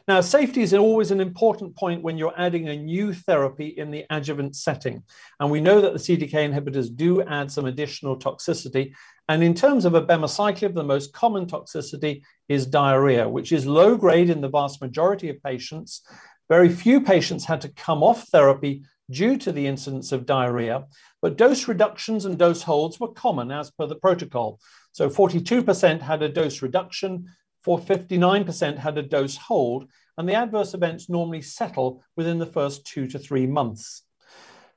[0.08, 4.06] Now, safety is always an important point when you're adding a new therapy in the
[4.12, 5.02] adjuvant setting.
[5.40, 8.94] And we know that the CDK inhibitors do add some additional toxicity.
[9.28, 14.30] And in terms of abemaciclib, the most common toxicity is diarrhea, which is low grade
[14.30, 16.02] in the vast majority of patients.
[16.50, 20.84] Very few patients had to come off therapy due to the incidence of diarrhea,
[21.22, 24.60] but dose reductions and dose holds were common as per the protocol.
[24.92, 27.26] So 42% had a dose reduction,
[27.66, 32.86] for 59% had a dose hold, and the adverse events normally settle within the first
[32.86, 34.04] two to three months.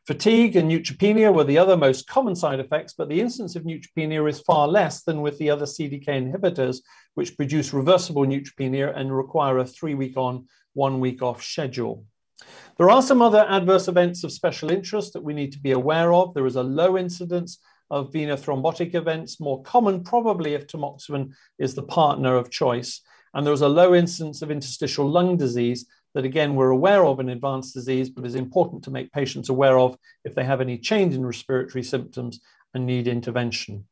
[0.06, 4.26] Fatigue and neutropenia were the other most common side effects, but the incidence of neutropenia
[4.26, 6.78] is far less than with the other CDK inhibitors,
[7.12, 12.06] which produce reversible neutropenia and require a three week on, one week off schedule.
[12.78, 16.14] There are some other adverse events of special interest that we need to be aware
[16.14, 16.32] of.
[16.32, 17.58] There is a low incidence
[17.90, 23.00] of venothrombotic events, more common probably if tamoxifen is the partner of choice.
[23.34, 27.20] And there is a low incidence of interstitial lung disease that, again, we're aware of
[27.20, 30.78] in advanced disease, but is important to make patients aware of if they have any
[30.78, 32.40] change in respiratory symptoms
[32.74, 33.84] and need intervention.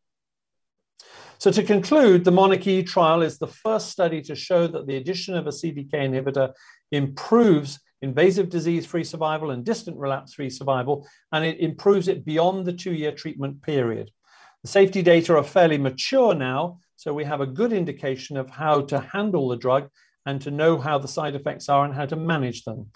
[1.39, 5.35] So to conclude, the monarchy trial is the first study to show that the addition
[5.37, 6.55] of a CDK inhibitor
[6.91, 13.13] improves invasive disease-free survival and distant relapse-free survival, and it improves it beyond the two-year
[13.13, 14.11] treatment period.
[14.63, 18.83] The safety data are fairly mature now, so we have a good indication of how
[18.83, 19.89] to handle the drug
[20.25, 22.87] and to know how the side effects are and how to manage them.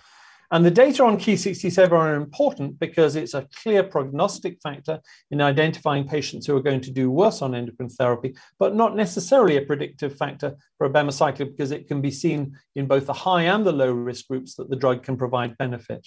[0.53, 6.09] And the data on Ki67 are important because it's a clear prognostic factor in identifying
[6.09, 10.17] patients who are going to do worse on endocrine therapy, but not necessarily a predictive
[10.17, 13.93] factor for abemaciclib because it can be seen in both the high and the low
[13.93, 16.07] risk groups that the drug can provide benefit.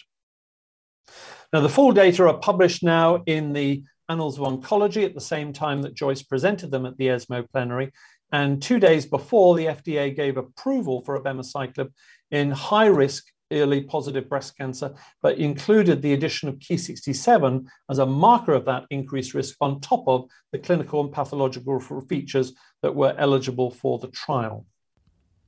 [1.54, 5.54] Now, the full data are published now in the Annals of Oncology at the same
[5.54, 7.92] time that Joyce presented them at the ESMO plenary.
[8.34, 11.92] And two days before, the FDA gave approval for abemaciclib
[12.32, 18.06] in high risk early positive breast cancer, but included the addition of Ki67 as a
[18.06, 23.16] marker of that increased risk on top of the clinical and pathological features that were
[23.18, 24.66] eligible for the trial.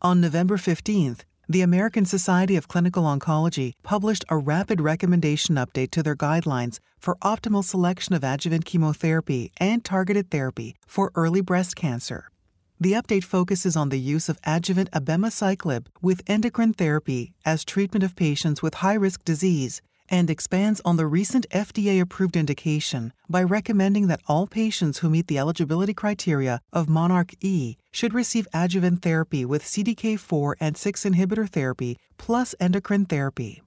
[0.01, 6.01] On November 15th, the American Society of Clinical Oncology published a rapid recommendation update to
[6.01, 12.29] their guidelines for optimal selection of adjuvant chemotherapy and targeted therapy for early breast cancer.
[12.77, 18.17] The update focuses on the use of adjuvant abemaciclib with endocrine therapy as treatment of
[18.17, 24.07] patients with high risk disease and expands on the recent FDA approved indication by recommending
[24.07, 29.45] that all patients who meet the eligibility criteria of Monarch E should receive adjuvant therapy
[29.45, 33.61] with CDK4 and 6 inhibitor therapy plus endocrine therapy.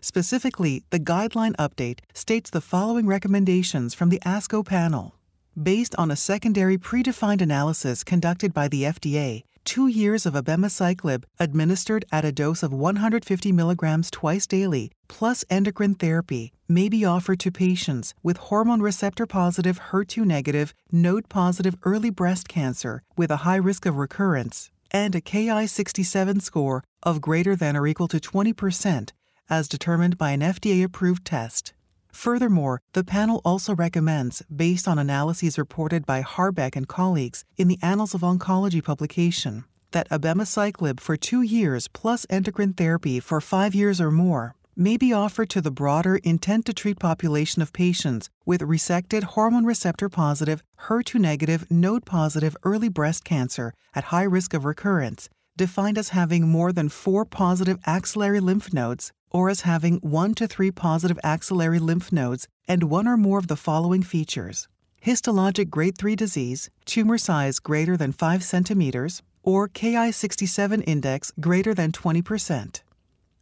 [0.00, 5.16] Specifically, the guideline update states the following recommendations from the ASCO panel.
[5.60, 12.06] Based on a secondary predefined analysis conducted by the FDA, two years of abemaciclib administered
[12.10, 17.50] at a dose of 150 milligrams twice daily plus endocrine therapy may be offered to
[17.50, 23.56] patients with hormone receptor positive HER2 negative node positive early breast cancer with a high
[23.56, 29.10] risk of recurrence and a Ki67 score of greater than or equal to 20%
[29.50, 31.74] as determined by an FDA approved test.
[32.12, 37.78] Furthermore, the panel also recommends, based on analyses reported by Harbeck and colleagues in the
[37.82, 44.00] Annals of Oncology publication, that abemaciclib for two years plus endocrine therapy for five years
[44.00, 48.60] or more may be offered to the broader intent to treat population of patients with
[48.62, 54.64] resected hormone receptor positive, HER2 negative, node positive early breast cancer at high risk of
[54.64, 60.34] recurrence, defined as having more than four positive axillary lymph nodes or as having one
[60.34, 64.68] to three positive axillary lymph nodes and one or more of the following features
[65.04, 71.90] histologic grade 3 disease, tumor size greater than 5 centimeters, or Ki67 index greater than
[71.90, 72.82] 20%.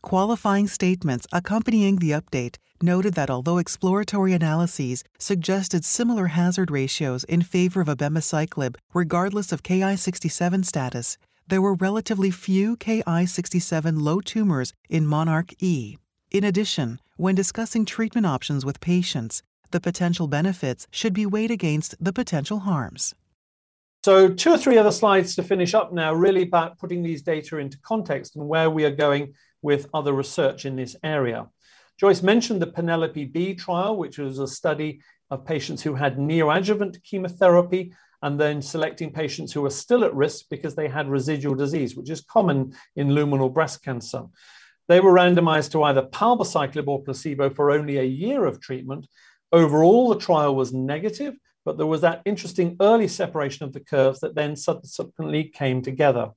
[0.03, 7.43] Qualifying statements accompanying the update noted that although exploratory analyses suggested similar hazard ratios in
[7.43, 11.19] favor of abemaciclib regardless of Ki67 status,
[11.51, 15.97] there were relatively few Ki67 low tumors in Monarch E.
[16.31, 21.95] In addition, when discussing treatment options with patients, the potential benefits should be weighed against
[22.03, 23.15] the potential harms.
[24.05, 27.59] So, two or three other slides to finish up now, really about putting these data
[27.59, 31.49] into context and where we are going with other research in this area.
[31.99, 37.03] Joyce mentioned the Penelope B trial, which was a study of patients who had neoadjuvant
[37.03, 37.93] chemotherapy
[38.23, 42.11] and then selecting patients who are still at risk because they had residual disease, which
[42.11, 44.25] is common in luminal breast cancer.
[44.89, 49.07] They were randomized to either palbociclib or placebo for only a year of treatment.
[49.53, 54.21] Overall, the trial was negative, but there was that interesting early separation of the curves
[54.21, 56.31] that then subsequently came together.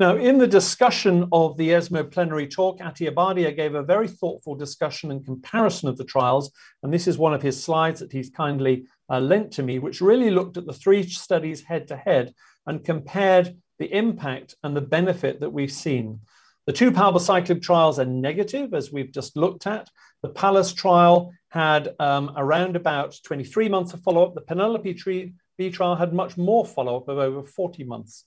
[0.00, 4.56] Now, in the discussion of the ESMO plenary talk, Aditya Bardia gave a very thoughtful
[4.56, 6.50] discussion and comparison of the trials,
[6.82, 10.00] and this is one of his slides that he's kindly uh, lent to me, which
[10.00, 12.34] really looked at the three studies head to head
[12.66, 16.18] and compared the impact and the benefit that we've seen.
[16.66, 19.88] The two palbociclib trials are negative, as we've just looked at.
[20.22, 24.34] The PALLAS trial had um, around about 23 months of follow-up.
[24.34, 28.24] The Penelope B trial had much more follow-up of over 40 months.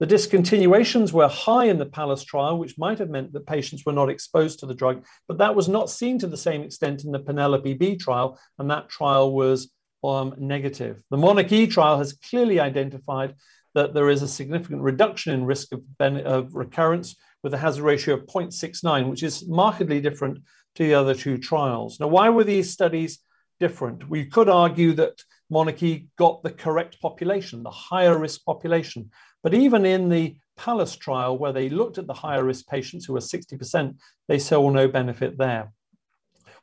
[0.00, 3.92] The discontinuations were high in the PALLAS trial, which might have meant that patients were
[3.92, 7.12] not exposed to the drug, but that was not seen to the same extent in
[7.12, 9.70] the Penelope B trial, and that trial was
[10.02, 11.02] um, negative.
[11.10, 13.34] The Monarch E trial has clearly identified
[13.74, 18.14] that there is a significant reduction in risk of, of recurrence with a hazard ratio
[18.14, 20.38] of 0.69, which is markedly different
[20.74, 22.00] to the other two trials.
[22.00, 23.20] Now, why were these studies
[23.60, 24.08] different?
[24.08, 29.10] We could argue that Monarchy got the correct population, the higher risk population.
[29.44, 33.12] But even in the PALLAS trial, where they looked at the higher risk patients who
[33.12, 35.72] were 60%, they saw no benefit there.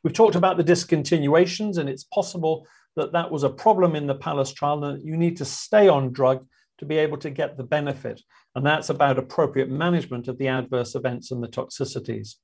[0.02, 2.66] We've talked about the discontinuations, and it's possible
[2.96, 5.88] that that was a problem in the PALLAS trial, and that you need to stay
[5.88, 6.44] on drug
[6.78, 8.20] to be able to get the benefit.
[8.56, 12.34] And that's about appropriate management of the adverse events and the toxicities.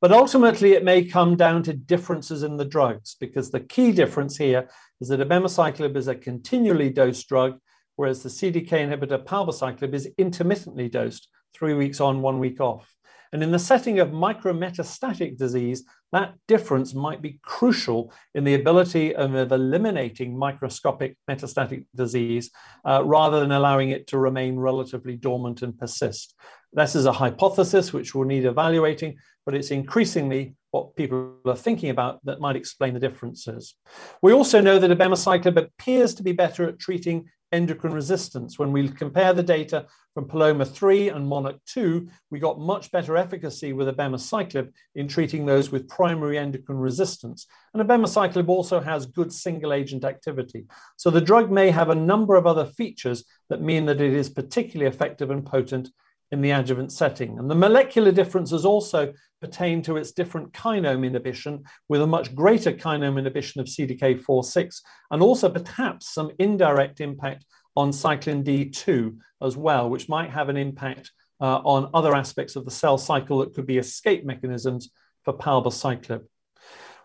[0.00, 4.36] But ultimately, it may come down to differences in the drugs, because the key difference
[4.36, 4.68] here
[5.00, 7.58] is that abemaciclib is a continually dosed drug,
[7.98, 12.94] whereas the CDK inhibitor palbociclib is intermittently dosed, three weeks on, one week off.
[13.32, 19.16] And in the setting of micrometastatic disease, that difference might be crucial in the ability
[19.16, 22.52] of, eliminating microscopic metastatic disease
[22.84, 26.36] uh, rather than allowing it to remain relatively dormant and persist.
[26.72, 31.90] This is a hypothesis which we'll need evaluating, but it's increasingly what people are thinking
[31.90, 33.74] about that might explain the differences.
[34.22, 38.58] We also know that abemaciclib appears to be better at treating endocrine resistance.
[38.58, 43.16] When we compare the data from Paloma 3 and Monarch 2, we got much better
[43.16, 47.46] efficacy with abemaciclib in treating those with primary endocrine resistance.
[47.72, 50.66] And abemaciclib also has good single agent activity.
[50.96, 54.28] So the drug may have a number of other features that mean that it is
[54.28, 55.90] particularly effective and potent
[56.30, 57.38] in the adjuvant setting.
[57.38, 62.72] And the molecular differences also pertain to its different kinome inhibition, with a much greater
[62.72, 67.44] kinome inhibition of CDK4-6, and also perhaps some indirect impact
[67.76, 72.64] on cyclin D2 as well, which might have an impact uh, on other aspects of
[72.64, 74.90] the cell cycle that could be escape mechanisms
[75.24, 76.24] for palbociclib.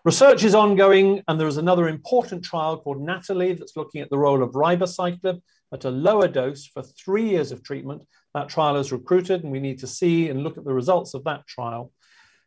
[0.04, 4.18] Research is ongoing, and there is another important trial called NATALEE that's looking at the
[4.18, 5.40] role of ribociclib
[5.72, 8.02] at a lower dose for three years of treatment.
[8.34, 11.24] That trial is recruited, and we need to see and look at the results of
[11.24, 11.92] that trial.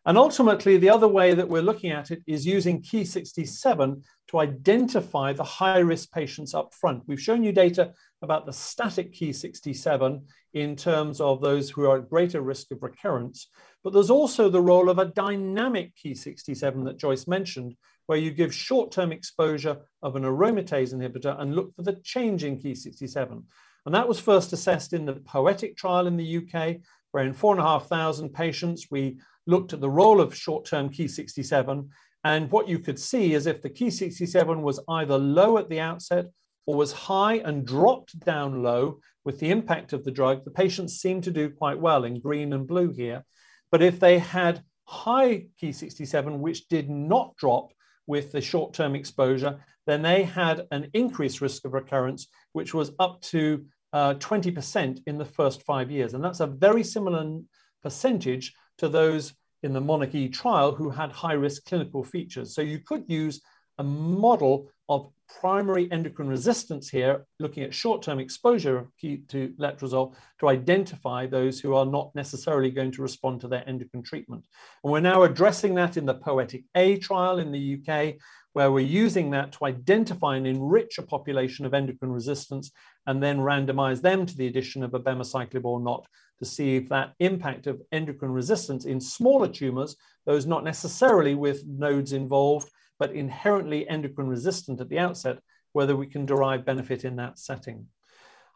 [0.07, 5.33] And ultimately, the other way that we're looking at it is using Ki67 to identify
[5.33, 7.03] the high risk patients up front.
[7.07, 10.21] We've shown you data about the static Ki67
[10.53, 13.49] in terms of those who are at greater risk of recurrence.
[13.83, 17.75] But there's also the role of a dynamic Ki67 that Joyce mentioned,
[18.05, 22.45] where you give short term exposure of an aromatase inhibitor and look for the change
[22.45, 23.43] in Ki67.
[23.87, 26.81] And that was first assessed in the POETIC trial in the UK,
[27.11, 31.87] where in 4,500 patients, we looked at the role of short term Ki67.
[32.25, 36.25] And what you could see is if the Ki67 was either low at the outset
[36.65, 40.99] or was high and dropped down low with the impact of the drug, the patients
[40.99, 43.23] seemed to do quite well in green and blue here.
[43.71, 47.71] But if they had high Ki67, which did not drop
[48.05, 52.91] with the short term exposure, then they had an increased risk of recurrence, which was
[52.99, 56.13] up to uh, 20% in the first five years.
[56.13, 57.39] And that's a very similar
[57.81, 59.33] percentage to those
[59.63, 62.53] in the Monarch E trial who had high risk clinical features.
[62.53, 63.41] So you could use
[63.77, 65.09] a model of
[65.41, 71.85] primary endocrine resistance here, looking at short-term exposure to letrozole to identify those who are
[71.85, 74.43] not necessarily going to respond to their endocrine treatment.
[74.83, 78.15] And we're now addressing that in the POETIC A trial in the UK,
[78.53, 82.71] where we're using that to identify and enrich a population of endocrine resistance
[83.05, 86.07] and then randomize them to the addition of abemaciclib or not
[86.39, 91.65] to see if that impact of endocrine resistance in smaller tumors, those not necessarily with
[91.67, 92.69] nodes involved,
[92.99, 95.39] but inherently endocrine resistant at the outset,
[95.73, 97.87] whether we can derive benefit in that setting.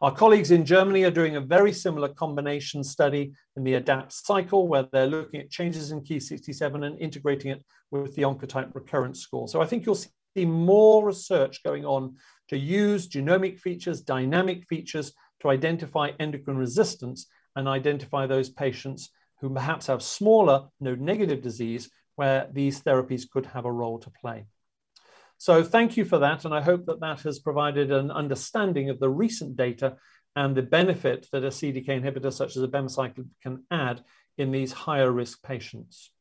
[0.00, 4.66] Our colleagues in Germany are doing a very similar combination study in the ADAPT cycle,
[4.66, 9.46] where they're looking at changes in Ki67 and integrating it with the Oncotype recurrence score.
[9.46, 10.10] So I think you'll see
[10.44, 12.16] more research going on
[12.48, 19.50] to use genomic features, dynamic features to identify endocrine resistance and identify those patients who
[19.50, 21.90] perhaps have smaller node negative disease
[22.22, 24.46] where these therapies could have a role to play.
[25.38, 26.44] So thank you for that.
[26.44, 29.96] And I hope that that has provided an understanding of the recent data
[30.36, 34.04] and the benefit that a CDK inhibitor such as abemaciclib can add
[34.38, 36.12] in these higher risk patients.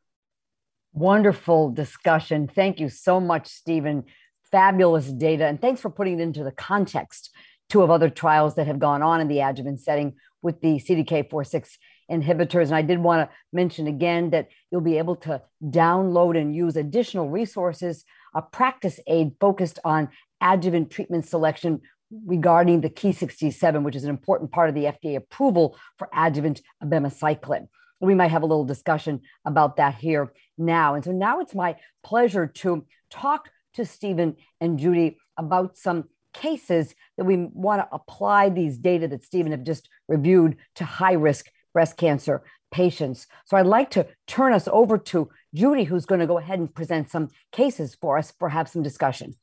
[0.91, 2.47] Wonderful discussion.
[2.47, 4.05] Thank you so much, Stephen.
[4.51, 5.45] Fabulous data.
[5.45, 7.29] And thanks for putting it into the context,
[7.69, 11.77] two of other trials that have gone on in the adjuvant setting with the CDK4/6
[12.11, 12.65] inhibitors.
[12.65, 16.75] And I did want to mention again that you'll be able to download and use
[16.75, 18.03] additional resources,
[18.35, 20.09] a practice aid focused on
[20.41, 21.81] adjuvant treatment selection
[22.25, 27.67] regarding the Ki67, which is an important part of the FDA approval for adjuvant abemaciclib.
[28.01, 30.95] We might have a little discussion about that here now.
[30.95, 36.95] And so now it's my pleasure to talk to Stephen and Judy about some cases
[37.17, 41.47] that we want to apply these data that Stephen have just reviewed to high risk
[41.73, 43.27] breast cancer patients.
[43.45, 46.73] So I'd like to turn us over to Judy, who's going to go ahead and
[46.73, 49.35] present some cases for us have some discussion.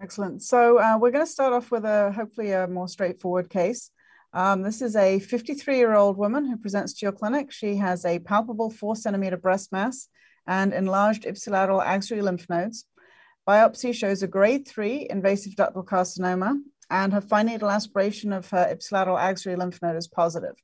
[0.00, 0.42] Excellent.
[0.42, 3.90] So uh, we're going to start off with a hopefully a more straightforward case.
[4.34, 7.50] Um, this is a 53 year old woman who presents to your clinic.
[7.50, 10.08] She has a palpable four centimeter breast mass
[10.46, 12.84] and enlarged ipsilateral axillary lymph nodes.
[13.48, 16.60] Biopsy shows a grade three invasive ductal carcinoma,
[16.90, 20.56] and her fine needle aspiration of her ipsilateral axillary lymph node is positive.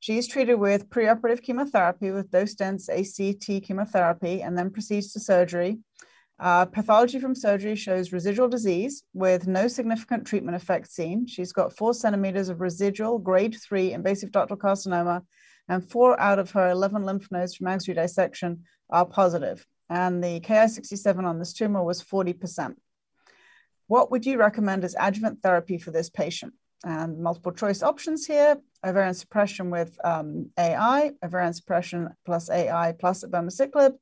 [0.00, 5.20] She is treated with preoperative chemotherapy with dose dense ACT chemotherapy and then proceeds to
[5.20, 5.78] surgery.
[6.38, 11.26] Uh, pathology from surgery shows residual disease with no significant treatment effect seen.
[11.26, 15.22] She's got four centimeters of residual grade three invasive ductal carcinoma,
[15.68, 19.66] and four out of her 11 lymph nodes from axillary dissection are positive.
[19.90, 22.76] And the Ki67 on this tumor was 40%.
[23.88, 26.54] What would you recommend as adjuvant therapy for this patient?
[26.84, 28.56] and multiple choice options here
[28.86, 33.94] ovarian suppression with um, AI, ovarian suppression plus AI plus abemaciclib,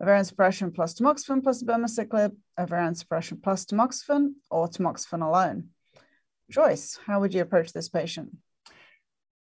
[0.00, 5.68] ovarian suppression plus tamoxifen plus abemaciclib, ovarian suppression plus tamoxifen, or tamoxifen alone.
[6.50, 8.36] Joyce, how would you approach this patient?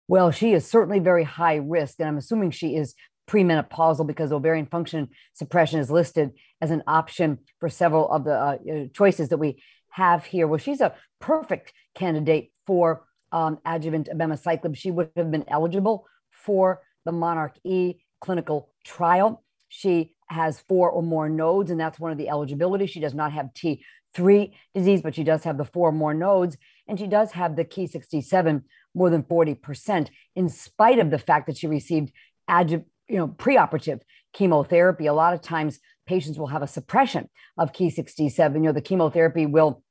[0.09, 2.95] Well, she is certainly very high risk, and I'm assuming she is
[3.29, 8.57] premenopausal because ovarian function suppression is listed as an option for several of the uh,
[8.95, 10.47] choices that we have here.
[10.47, 16.83] Well, she's a perfect candidate for um, adjuvant abemaciclib, she would have been eligible for
[17.05, 19.43] the Monarch E clinical trial.
[19.69, 22.87] She has four or more nodes, and that's one of the eligibility.
[22.87, 26.57] She does not have T3 disease, but she does have the four or more nodes,
[26.87, 28.63] and she does have the Ki67
[28.95, 32.13] more than 40%, in spite of the fact that she received
[32.49, 34.01] adju- you know, preoperative
[34.33, 35.07] chemotherapy.
[35.07, 37.29] A lot of times patients will have a suppression
[37.59, 38.55] of Ki67.
[38.55, 39.83] You know, the chemotherapy will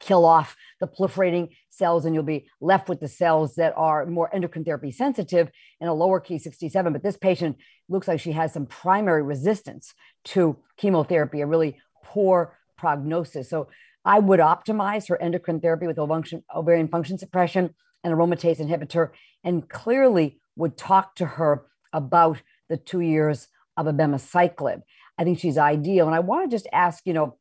[0.00, 4.34] kill off the proliferating cells and you'll be left with the cells that are more
[4.34, 6.92] endocrine therapy sensitive in a lower Ki67.
[6.92, 7.56] But this patient
[7.88, 9.94] looks like she has some primary resistance
[10.26, 13.48] to chemotherapy, a really poor prognosis.
[13.50, 13.68] So
[14.04, 17.74] I would optimize her endocrine therapy with ovarian function suppression
[18.04, 19.10] and aromatase inhibitor,
[19.42, 24.82] and clearly would talk to her about the two years of abemaciclib.
[25.18, 26.06] I think she's ideal.
[26.06, 27.36] And I want to just ask, you know,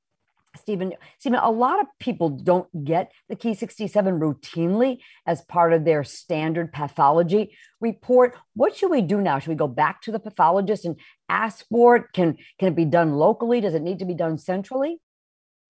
[0.56, 6.04] Stephen, Stephen, a lot of people don't get the Ki67 routinely as part of their
[6.04, 8.36] standard pathology report.
[8.56, 9.40] What should we do now?
[9.40, 11.00] Should we go back to the pathologist and
[11.30, 12.06] ask for it?
[12.14, 13.62] Can, can it be done locally?
[13.62, 15.00] Does it need to be done centrally?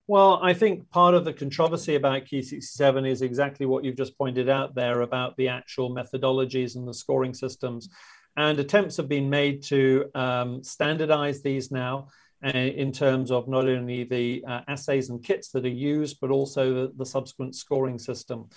[0.08, 4.50] Well, I think part of the controversy about Ki67 is exactly what you've just pointed
[4.50, 7.90] out there about the actual methodologies and the scoring systems.
[8.38, 12.10] And attempts have been made to um, standardize these now
[12.44, 16.74] in terms of not only the uh, assays and kits that are used, but also
[16.74, 18.50] the, the, subsequent scoring system.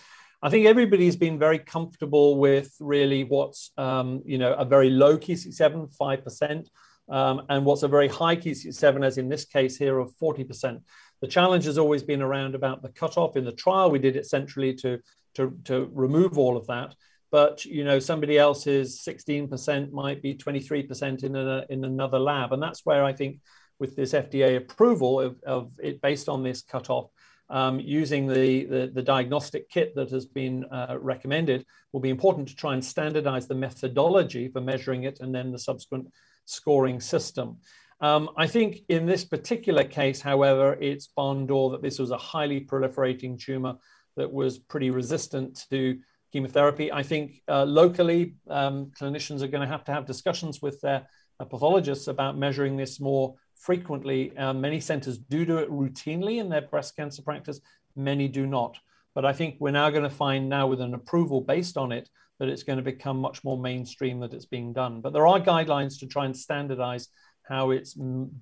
[0.42, 5.16] I think everybody's been very comfortable with really what's um, you know a very low
[5.16, 6.68] Ki67, five percent,
[7.08, 10.82] um, and what's a very high Ki67, as in this case here of forty percent.
[11.20, 13.90] The challenge has always been around about the cutoff in the trial.
[13.90, 14.98] We did it centrally to
[15.34, 16.94] to, to remove all of that
[17.30, 22.62] but you know somebody else's 16% might be 23% in, a, in another lab and
[22.62, 23.38] that's where i think
[23.78, 27.08] with this FDA approval of, of it based on this cutoff,
[27.50, 32.46] um, using the, the, the, diagnostic kit that has been uh, recommended will be important
[32.48, 36.08] to try and standardize the methodology for measuring it and then the subsequent
[36.44, 37.56] scoring system.
[38.00, 42.18] Um, I think in this particular case, however, it's barn door that this was a
[42.18, 43.76] highly proliferating tumor
[44.16, 45.98] that was pretty resistant to
[46.32, 46.92] chemotherapy.
[46.92, 51.08] I think uh, locally, um, clinicians are going to have to have discussions with their
[51.40, 54.36] uh, pathologists about measuring this more frequently.
[54.36, 57.60] Um, many centers do do it routinely in their breast cancer practice,
[57.96, 58.76] many do not.
[59.14, 62.08] But I think we're now going to find now with an approval based on it
[62.38, 65.00] that it's going to become much more mainstream that it's being done.
[65.00, 67.08] But there are guidelines to try and standardize
[67.42, 67.96] how it's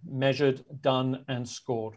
[0.06, 1.96] measured, done, and scored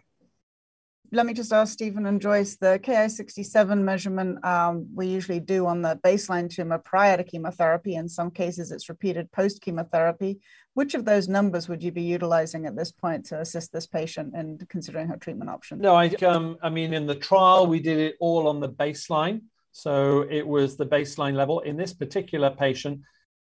[1.12, 5.82] let me just ask Stephen and Joyce, the Ki67 measurement um, we usually do on
[5.82, 7.96] the baseline tumor prior to chemotherapy.
[7.96, 10.40] In some cases, it's repeated post chemotherapy.
[10.76, 14.36] Which of those numbers would you be utilizing at this point to assist this patient
[14.36, 15.80] in considering her treatment option?
[15.80, 19.42] No, I, um, I mean, in the trial, we did it all on the baseline.
[19.72, 21.62] So it was the baseline level.
[21.62, 23.02] In this particular patient,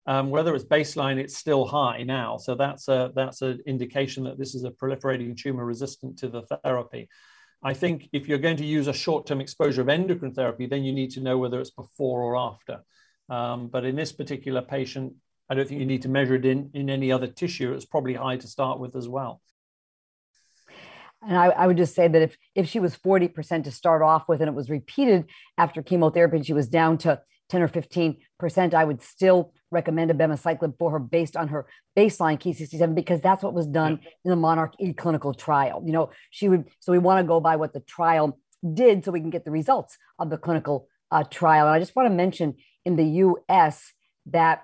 [0.08, 2.38] um, whether it's baseline, it's still high now.
[2.38, 6.42] So that's a that's an indication that this is a proliferating tumor resistant to the
[6.42, 7.08] therapy.
[7.64, 10.94] I think if you're going to use a short-term exposure of endocrine therapy, then you
[10.94, 12.80] need to know whether it's before or after.
[13.30, 15.14] Um, but in this particular patient,
[15.50, 17.74] I don't think you need to measure it in, in any other tissue.
[17.74, 19.42] It's probably high to start with as well.
[21.22, 24.28] And I, I, would just say that if if she was 40% to start off
[24.28, 27.22] with and it was repeated after chemotherapy and she was down to
[27.52, 32.96] 10 or 15%, I would still recommend abemaciclib for her based on her baseline Ki67
[32.96, 35.84] because that's what was done in the Monarch E clinical trial.
[35.86, 38.40] You know, she would, so we want to go by what the trial
[38.74, 41.68] did so we can get the results of the clinical uh, trial.
[41.68, 43.92] And I just want to mention in the US
[44.28, 44.64] that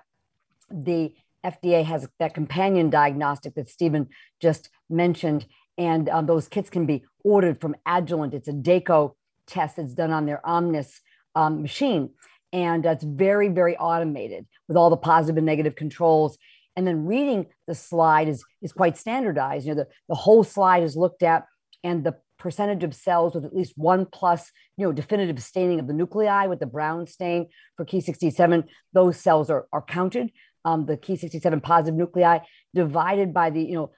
[0.70, 1.12] the
[1.44, 4.08] FDA has that companion diagnostic that Stephen
[4.40, 5.44] just mentioned
[5.76, 8.32] and um, those kits can be ordered from Agilent.
[8.32, 9.14] It's a Dako
[9.46, 11.00] test that's done on their Omnis
[11.34, 12.10] um, machine.
[12.52, 16.38] And it's very, very automated with all the positive and negative controls.
[16.76, 19.66] And then reading the slide is, is quite standardized.
[19.66, 21.44] You know, the, the whole slide is looked at
[21.84, 25.86] and the percentage of cells with at least one plus, you know, definitive staining of
[25.86, 30.30] the nuclei with the brown stain for Ki67, those cells are, are counted.
[30.64, 32.40] Um, the Ki67 positive nuclei
[32.74, 33.90] divided by the, you know,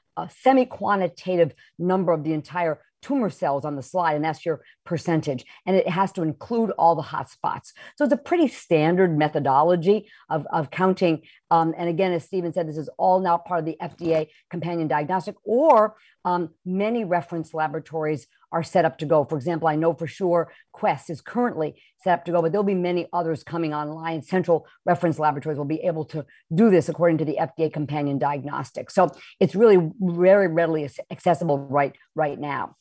[0.43, 4.61] semi-quantitative number of the entire tumor cells on the slide, and that's your
[4.91, 5.45] percentage.
[5.67, 7.73] And it has to include all the hot spots.
[7.97, 11.23] So it's a pretty standard methodology of, of counting.
[11.49, 14.89] Um, and again, as Stephen said, this is all now part of the FDA companion
[14.89, 19.25] diagnostic, or um, many reference laboratories are set up to go.
[19.25, 22.65] For example, I know for sure Quest is currently set up to go, but there'll
[22.65, 24.25] be many others coming online.
[24.25, 28.91] Central reference laboratories will be able to do this according to the FDA companion diagnostic.
[28.91, 32.75] So it's really very readily accessible right, right now.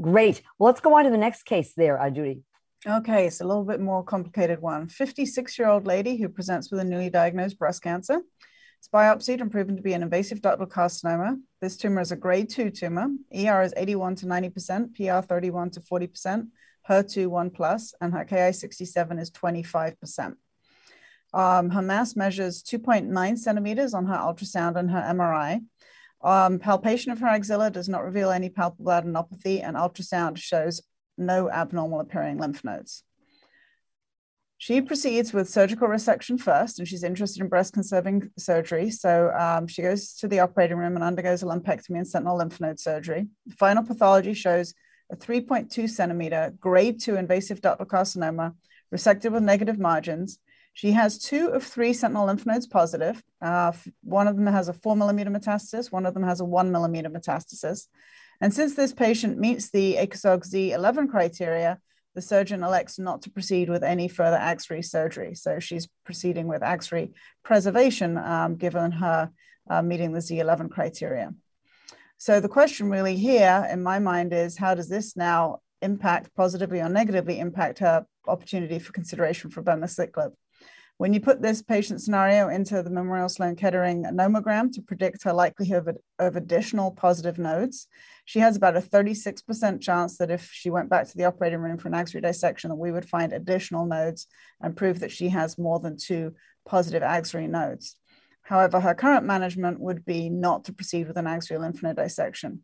[0.00, 0.42] Great.
[0.58, 2.42] Well, let's go on to the next case there, uh, Judy.
[2.86, 4.88] Okay, it's a little bit more complicated one.
[4.88, 8.22] 56 year old lady who presents with a newly diagnosed breast cancer.
[8.78, 11.38] It's biopsied and proven to be an invasive ductal carcinoma.
[11.60, 13.08] This tumor is a grade 2 tumor.
[13.34, 16.48] ER is 81 to 90%, PR 31 to 40%,
[16.88, 20.34] HER2 1 plus, and her Ki67 is 25%.
[21.34, 25.60] Um, her mass measures 2.9 centimeters on her ultrasound and her MRI.
[26.22, 30.82] Um, palpation of her axilla does not reveal any palpable adenopathy, and ultrasound shows
[31.16, 33.04] no abnormal appearing lymph nodes.
[34.58, 38.90] She proceeds with surgical resection first, and she's interested in breast conserving surgery.
[38.90, 42.60] So um, she goes to the operating room and undergoes a lumpectomy and sentinel lymph
[42.60, 43.26] node surgery.
[43.46, 44.74] The final pathology shows
[45.10, 48.54] a 3.2 centimeter grade 2 invasive ductal carcinoma
[48.94, 50.38] resected with negative margins
[50.72, 53.22] she has two of three sentinel lymph nodes positive.
[53.42, 56.70] Uh, one of them has a four millimeter metastasis, one of them has a one
[56.70, 57.86] millimeter metastasis.
[58.40, 61.78] And since this patient meets the ACOSOG Z11 criteria,
[62.14, 65.34] the surgeon elects not to proceed with any further axillary surgery.
[65.34, 67.12] So she's proceeding with axillary
[67.44, 69.30] preservation um, given her
[69.68, 71.32] uh, meeting the Z11 criteria.
[72.18, 76.80] So the question really here in my mind is how does this now impact positively
[76.80, 80.32] or negatively impact her opportunity for consideration for abemaciclib?
[81.00, 85.32] When you put this patient scenario into the Memorial Sloan Kettering nomogram to predict her
[85.32, 87.88] likelihood of, of additional positive nodes,
[88.26, 91.78] she has about a 36% chance that if she went back to the operating room
[91.78, 94.26] for an axillary dissection, that we would find additional nodes
[94.60, 96.34] and prove that she has more than two
[96.68, 97.96] positive axillary nodes.
[98.42, 102.62] However, her current management would be not to proceed with an axillary lymph node dissection.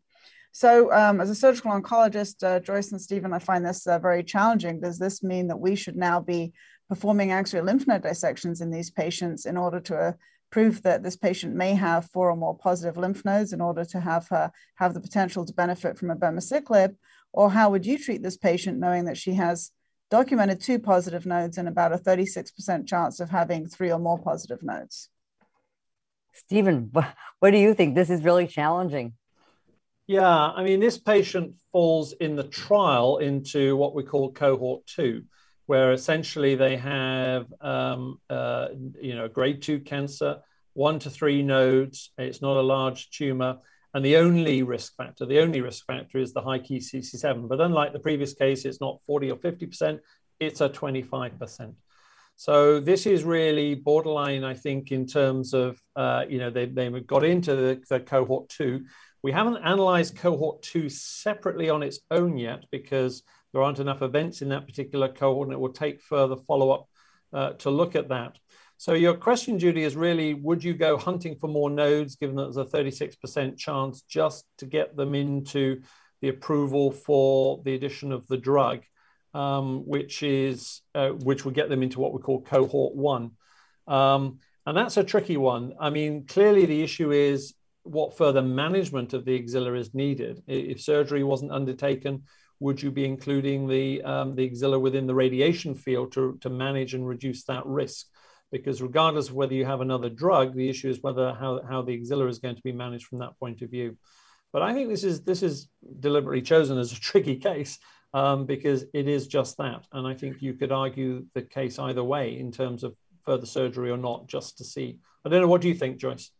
[0.51, 4.23] So, um, as a surgical oncologist, uh, Joyce and Stephen, I find this uh, very
[4.23, 4.79] challenging.
[4.79, 6.53] Does this mean that we should now be
[6.89, 10.11] performing axillary lymph node dissections in these patients in order to uh,
[10.49, 13.99] prove that this patient may have four or more positive lymph nodes in order to
[13.99, 16.95] have her have the potential to benefit from abemaciclib?
[17.33, 19.71] Or how would you treat this patient knowing that she has
[20.09, 24.63] documented two positive nodes and about a 36% chance of having three or more positive
[24.63, 25.09] nodes?
[26.33, 26.91] Stephen,
[27.39, 27.95] what do you think?
[27.95, 29.13] This is really challenging.
[30.05, 35.25] Yeah, I mean, this patient falls in the trial into what we call cohort two
[35.67, 40.39] where essentially they have, um, uh, you know, grade two cancer,
[40.73, 42.11] one to three nodes.
[42.17, 43.57] It's not a large tumor.
[43.93, 47.47] And the only risk factor, the only risk factor is the high Ki67.
[47.47, 49.99] But unlike the previous case, it's not 40 or 50%,
[50.39, 51.73] it's a 25%.
[52.35, 56.89] So this is really borderline, I think, in terms of, uh, you know, they, they
[57.01, 58.85] got into the, the cohort two.
[59.23, 63.23] We haven't analyzed cohort two separately on its own yet because
[63.57, 66.87] there aren't enough events in that particular cohort, and it will take further follow up
[67.33, 68.37] uh, to look at that.
[68.77, 72.53] So your question, Judy, is really, would you go hunting for more nodes, given that
[72.53, 75.81] there's a 36% chance just to get them into
[76.21, 78.83] the approval for the addition of the drug?
[79.33, 83.31] um, which is uh, which would get them into what we call cohort one.
[83.87, 85.73] Um, and that's a tricky one.
[85.79, 87.53] I mean, clearly the issue is
[87.83, 90.43] what further management of the axilla is needed.
[90.47, 92.23] If surgery wasn't undertaken,
[92.59, 96.93] would you be including the, um, the axilla within the radiation field to, to manage
[96.93, 98.07] and reduce that risk?
[98.51, 101.93] Because regardless of whether you have another drug, the issue is whether how, how the
[101.93, 103.97] axilla is going to be managed from that point of view.
[104.53, 105.67] But I think this is this is
[105.99, 107.77] deliberately chosen as a tricky case
[108.13, 109.85] um, because it is just that.
[109.91, 113.91] And I think you could argue the case either way in terms of further surgery
[113.91, 114.99] or not, just to see.
[115.25, 115.47] I don't know.
[115.47, 116.31] What do you think, Joyce?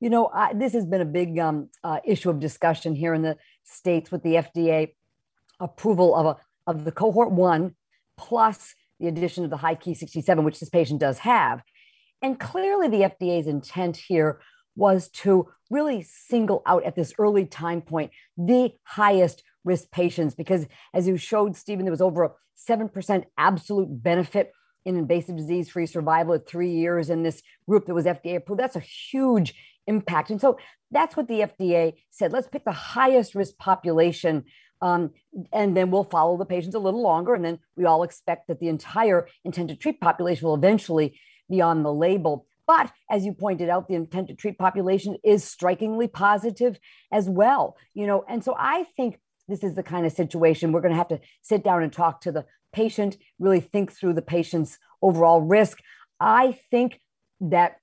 [0.00, 3.22] You know, I, this has been a big um, uh, issue of discussion here in
[3.22, 3.36] the
[3.68, 4.94] states with the FDA
[5.60, 7.74] approval of a of the cohort one
[8.16, 11.62] plus the addition of the high Ki67, which this patient does have.
[12.20, 14.40] And clearly, the FDA's intent here
[14.74, 20.66] was to really single out at this early time point the highest risk patients, because
[20.94, 22.30] as you showed, Stephen, there was over a
[22.68, 24.52] 7% absolute benefit
[24.88, 28.58] in invasive disease free survival at three years in this group that was FDA approved.
[28.58, 29.54] That's a huge
[29.86, 30.30] impact.
[30.30, 30.58] And so
[30.90, 32.32] that's what the FDA said.
[32.32, 34.44] Let's pick the highest risk population.
[34.80, 35.10] Um,
[35.52, 37.34] and then we'll follow the patients a little longer.
[37.34, 41.20] And then we all expect that the entire intent to treat population will eventually
[41.50, 42.46] be on the label.
[42.66, 46.78] But as you pointed out, the intent to treat population is strikingly positive
[47.12, 47.76] as well.
[47.92, 50.98] You know, and so I think this is the kind of situation we're going to
[50.98, 55.40] have to sit down and talk to the patient, really think through the patient's overall
[55.40, 55.78] risk.
[56.20, 57.00] I think
[57.40, 57.76] that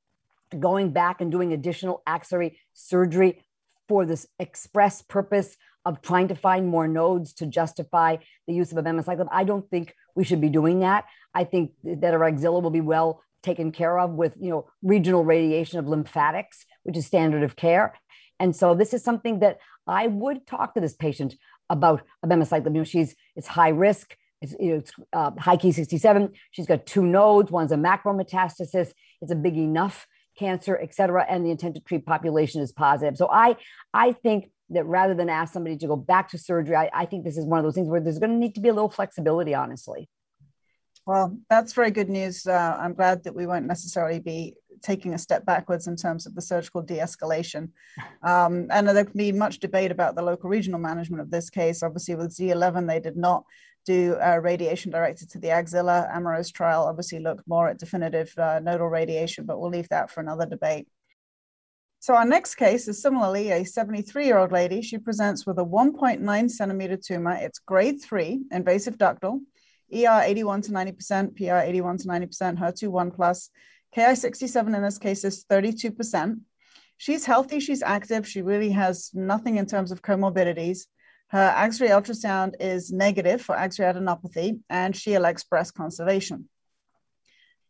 [0.58, 3.44] going back and doing additional axillary surgery
[3.88, 8.18] for this express purpose of trying to find more nodes to justify
[8.48, 9.28] the use of abemaciclib.
[9.32, 11.06] I don't think we should be doing that.
[11.34, 15.24] I think that our axilla will be well taken care of with you know regional
[15.24, 17.94] radiation of lymphatics, which is standard of care.
[18.40, 21.36] And so this is something that I would talk to this patient
[21.70, 22.66] about abemaciclib.
[22.66, 24.16] You know, she's it's high risk.
[24.42, 26.32] It's, you know, it's uh, high Ki67.
[26.52, 27.52] She's got two nodes.
[27.52, 28.92] One's a macrometastasis.
[29.22, 30.08] It's a big enough
[30.38, 33.18] cancer, et cetera, and the intent to treat population is positive.
[33.18, 33.56] So I,
[33.94, 37.24] I think that rather than ask somebody to go back to surgery, I, I think
[37.24, 38.90] this is one of those things where there's going to need to be a little
[38.90, 40.10] flexibility, honestly.
[41.06, 42.48] Well, that's very good news.
[42.48, 46.36] Uh, I'm glad that we won't necessarily be taking a step backwards in terms of
[46.36, 47.70] the surgical de-escalation.
[48.24, 51.84] Um, and there can be much debate about the local regional management of this case.
[51.84, 53.46] Obviously, with Z11, they did not
[53.86, 56.10] do uh, radiation directed to the axilla.
[56.14, 60.20] AMAROS trial obviously looked more at definitive uh, nodal radiation, but we'll leave that for
[60.20, 60.88] another debate.
[62.00, 64.82] So our next case is similarly a 73-year-old lady.
[64.82, 67.38] She presents with a 1.9 centimeter tumor.
[67.40, 69.40] It's grade three, invasive ductal,
[69.92, 73.50] ER 81 to 90%, PR 81 to 90%, HER2 1 plus.
[73.96, 76.42] Ki67 in this case is 32%.
[76.98, 80.86] She's healthy, she's active, she really has nothing in terms of comorbidities.
[81.30, 86.50] Her axillary ultrasound is negative for axillary adenopathy, and she elects breast conservation.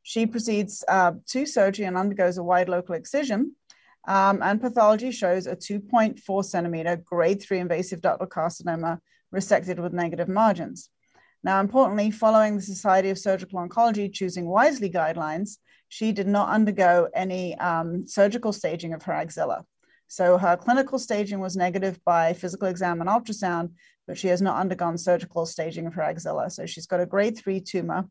[0.03, 3.56] She proceeds uh, to surgery and undergoes a wide local excision,
[4.08, 8.99] um, and pathology shows a 2.4 centimeter grade 3 invasive ductal carcinoma
[9.34, 10.89] resected with negative margins.
[11.43, 15.58] Now, importantly, following the Society of Surgical Oncology choosing wisely guidelines,
[15.89, 19.66] she did not undergo any um, surgical staging of her axilla.
[20.08, 23.72] So her clinical staging was negative by physical exam and ultrasound,
[24.08, 26.49] but she has not undergone surgical staging of her axilla.
[26.49, 28.06] So she's got a grade three tumor.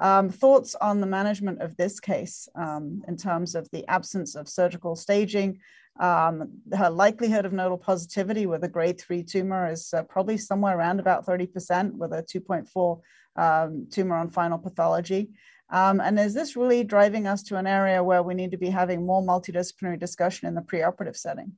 [0.00, 4.48] Um, thoughts on the management of this case um, in terms of the absence of
[4.48, 5.58] surgical staging?
[6.00, 10.76] Um, her likelihood of nodal positivity with a grade three tumor is uh, probably somewhere
[10.76, 13.00] around about 30% with a 2.4
[13.36, 15.30] um, tumor on final pathology.
[15.72, 18.68] Um, and is this really driving us to an area where we need to be
[18.68, 21.52] having more multidisciplinary discussion in the preoperative setting?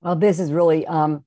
[0.00, 1.24] Well, this is really um,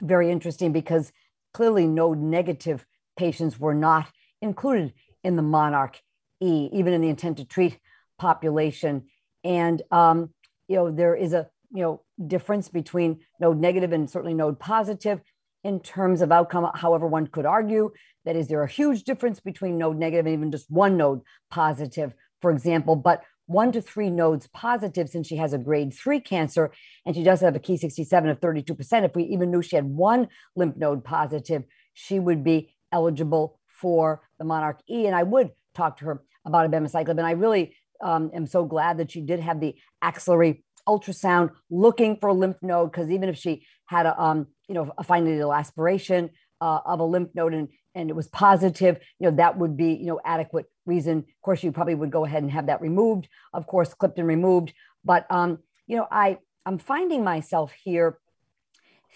[0.00, 1.12] very interesting because
[1.52, 2.86] clearly node negative
[3.18, 4.08] patients were not
[4.40, 6.00] included in the Monarch
[6.40, 7.78] E, even in the intent to treat
[8.18, 9.04] population.
[9.44, 10.30] And, um,
[10.68, 15.20] you know, there is a, you know, difference between node negative and certainly node positive
[15.64, 16.70] in terms of outcome.
[16.74, 17.90] However, one could argue
[18.24, 22.14] that is there a huge difference between node negative and even just one node positive,
[22.40, 26.70] for example, but one to three nodes positive since she has a grade three cancer
[27.04, 29.04] and she does have a Ki67 of 32%.
[29.04, 34.22] If we even knew she had one lymph node positive, she would be eligible for
[34.38, 35.06] the Monarch E.
[35.06, 37.10] And I would talk to her about abemaciclib.
[37.10, 42.16] And I really um, am so glad that she did have the axillary ultrasound looking
[42.16, 45.52] for a lymph node because even if she had a um, you know a needle
[45.52, 46.30] aspiration
[46.60, 49.94] uh, of a lymph node and and it was positive, you know, that would be,
[49.94, 51.18] you know, adequate reason.
[51.18, 54.28] Of course, you probably would go ahead and have that removed, of course, clipped and
[54.28, 54.72] removed.
[55.04, 58.18] But, um, you know, I, I'm finding myself here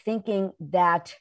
[0.04, 1.14] thinking that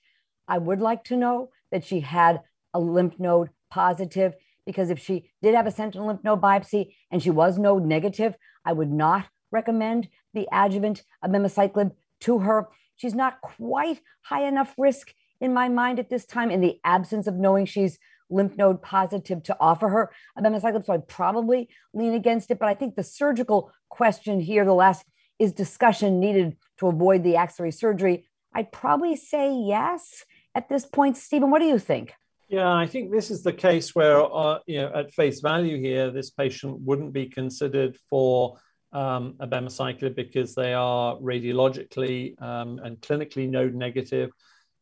[0.47, 2.41] I would like to know that she had
[2.73, 4.33] a lymph node positive
[4.65, 8.35] because if she did have a sentinel lymph node biopsy and she was node negative,
[8.65, 12.67] I would not recommend the adjuvant of abemaciclib to her.
[12.95, 17.27] She's not quite high enough risk in my mind at this time in the absence
[17.27, 20.85] of knowing she's lymph node positive to offer her a abemaciclib.
[20.85, 22.59] So I'd probably lean against it.
[22.59, 25.05] But I think the surgical question here, the last
[25.39, 28.25] is discussion needed to avoid the axillary surgery.
[28.53, 30.23] I'd probably say yes
[30.55, 31.17] at this point.
[31.17, 32.13] Stephen, what do you think?
[32.47, 36.11] Yeah, I think this is the case where, uh, you know, at face value here,
[36.11, 38.57] this patient wouldn't be considered for
[38.93, 44.31] um, abemaciclib because they are radiologically um, and clinically node negative.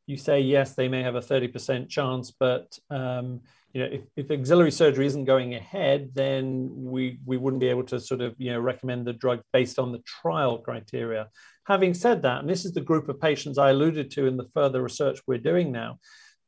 [0.06, 3.42] You say yes, they may have a 30% chance, but um,
[3.74, 7.86] you know, if, if axillary surgery isn't going ahead, then we we wouldn't be able
[7.86, 11.30] to sort of you know recommend the drug based on the trial criteria.
[11.66, 14.50] Having said that, and this is the group of patients I alluded to in the
[14.54, 16.00] further research we're doing now,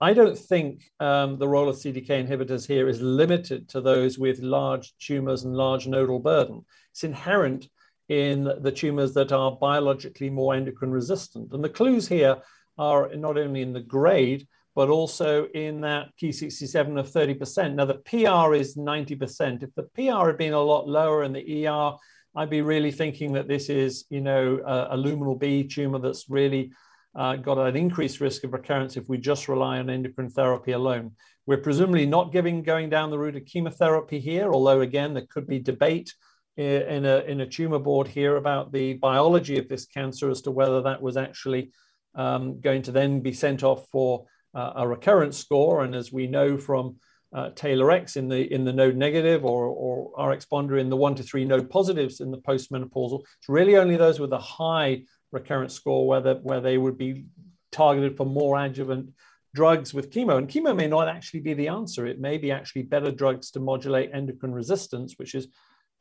[0.02, 4.39] I don't think um, the role of CDK inhibitors here is limited to those with
[4.39, 6.66] large tumors and large nodal burden.
[6.91, 7.70] It's inherent
[8.10, 11.54] in the tumors that are biologically more endocrine resistant.
[11.54, 12.38] And the clues here
[12.78, 17.76] are not only in the grade, but also in that Ki67 of 30%.
[17.76, 19.64] Now, the PR is 90%.
[19.64, 21.96] If the PR had been a lot lower in the ER,
[22.36, 26.30] I'd be really thinking that this is, you know, a, a luminal B tumor that's
[26.30, 26.72] really
[27.16, 31.11] uh, got an increased risk of recurrence if we just rely on endocrine therapy alone.
[31.45, 35.47] We're presumably not giving going down the route of chemotherapy here, although again there could
[35.47, 36.14] be debate
[36.55, 40.51] in a in a tumor board here about the biology of this cancer as to
[40.51, 41.72] whether that was actually
[42.16, 45.84] um, going to then be sent off for uh, a recurrence score.
[45.84, 46.97] And as we know from
[47.34, 51.24] uh, X in the in the node negative or, or RxPonder in the one to
[51.24, 55.03] three node positives in the postmenopausal, it's really only those with a high
[55.34, 57.25] recurrence score where, the, where they would be
[57.71, 59.09] targeted for more adjuvant
[59.53, 60.38] drugs with chemo.
[60.38, 62.05] And chemo may not actually be the answer.
[62.05, 65.47] It may be actually better drugs to modulate endocrine resistance, which is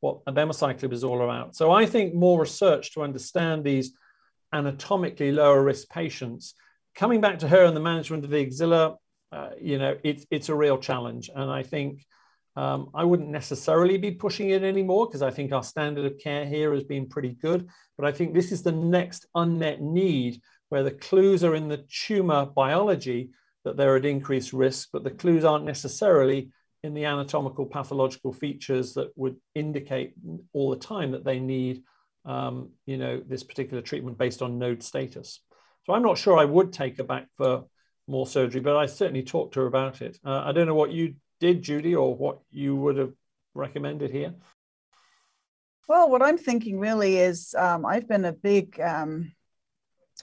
[0.00, 1.54] what abemaciclib is all about.
[1.54, 3.92] So I think more research to understand these
[4.52, 6.54] anatomically lower risk patients.
[6.94, 8.96] Coming back to her and the management of the axilla,
[9.30, 11.30] uh, you know, it's it's a real challenge.
[11.34, 12.04] And I think
[12.56, 16.44] um, I wouldn't necessarily be pushing it anymore because I think our standard of care
[16.44, 17.68] here has been pretty good.
[17.96, 21.84] But I think this is the next unmet need where the clues are in the
[21.88, 23.30] tumor biology
[23.64, 26.50] that they're at increased risk, but the clues aren't necessarily
[26.82, 30.14] in the anatomical pathological features that would indicate
[30.52, 31.82] all the time that they need,
[32.24, 35.40] um, you know, this particular treatment based on node status.
[35.84, 37.64] So I'm not sure I would take her back for
[38.08, 40.18] more surgery, but I certainly talked to her about it.
[40.24, 43.12] Uh, I don't know what you did, Judy, or what you would have
[43.52, 44.32] recommended here?
[45.88, 49.32] Well, what I'm thinking really is um, I've been a big um,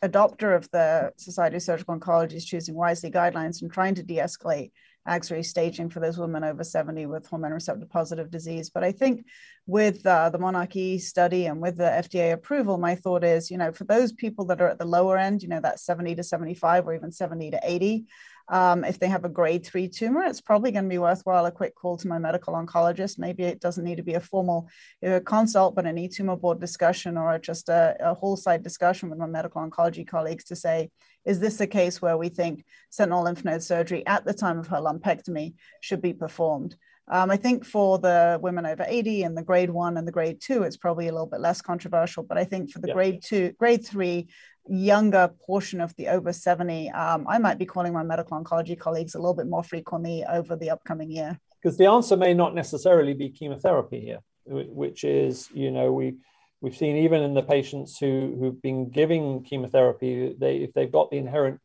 [0.02, 4.72] adopter of the Society of Surgical Oncology's Choosing Wisely guidelines and trying to de escalate
[5.06, 8.70] axillary staging for those women over 70 with hormone receptor positive disease.
[8.70, 9.26] But I think
[9.66, 13.74] with uh, the monarchy study and with the FDA approval, my thought is, you know,
[13.74, 16.88] for those people that are at the lower end, you know, that 70 to 75
[16.88, 18.06] or even 70 to 80,
[18.50, 21.52] um, if they have a grade three tumor, it's probably going to be worthwhile a
[21.52, 23.20] quick call to my medical oncologist.
[23.20, 24.68] Maybe it doesn't need to be a formal
[25.06, 29.20] uh, consult, but an e-tumor board discussion or just a, a whole side discussion with
[29.20, 30.90] my medical oncology colleagues to say,
[31.26, 34.68] is this a case where we think sentinel lymph node surgery at the time of
[34.68, 36.76] her lumpectomy should be performed?
[37.12, 40.40] Um, I think for the women over 80 and the grade one and the grade
[40.40, 42.24] two, it's probably a little bit less controversial.
[42.24, 42.94] But I think for the yeah.
[42.94, 44.28] grade two, grade three,
[44.68, 49.16] younger portion of the over 70, um, I might be calling my medical oncology colleagues
[49.16, 51.40] a little bit more frequently over the upcoming year.
[51.62, 56.18] Because the answer may not necessarily be chemotherapy here, which is, you know, we
[56.62, 61.10] we've seen even in the patients who who've been giving chemotherapy, they if they've got
[61.10, 61.60] the inherent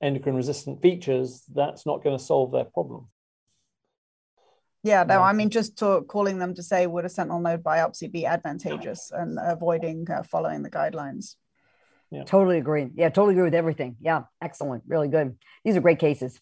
[0.00, 3.08] endocrine resistant features, that's not going to solve their problem.
[4.84, 8.12] Yeah, no, I mean, just to, calling them to say, would a sentinel node biopsy
[8.12, 11.36] be advantageous and avoiding uh, following the guidelines?
[12.10, 12.24] Yeah.
[12.24, 12.90] Totally agree.
[12.94, 13.96] Yeah, totally agree with everything.
[13.98, 14.84] Yeah, excellent.
[14.86, 15.38] Really good.
[15.64, 16.38] These are great cases.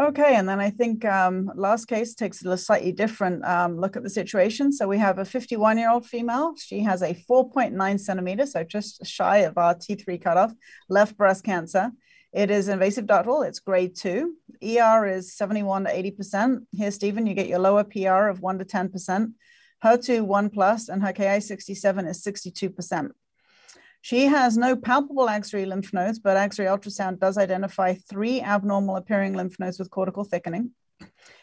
[0.00, 4.04] Okay, and then I think um, last case takes a slightly different um, look at
[4.04, 4.70] the situation.
[4.70, 6.54] So we have a 51 year old female.
[6.56, 10.52] She has a 4.9 centimeter, so just shy of our T3 cutoff,
[10.88, 11.90] left breast cancer.
[12.32, 13.46] It is invasive ductal.
[13.48, 14.34] It's grade two.
[14.62, 16.66] ER is 71 to 80%.
[16.72, 19.32] Here, Stephen, you get your lower PR of 1 to 10%.
[19.84, 23.10] HER2 1 plus, and her Ki67 is 62%.
[24.00, 29.34] She has no palpable axillary lymph nodes, but axillary ultrasound does identify three abnormal appearing
[29.34, 30.70] lymph nodes with cortical thickening.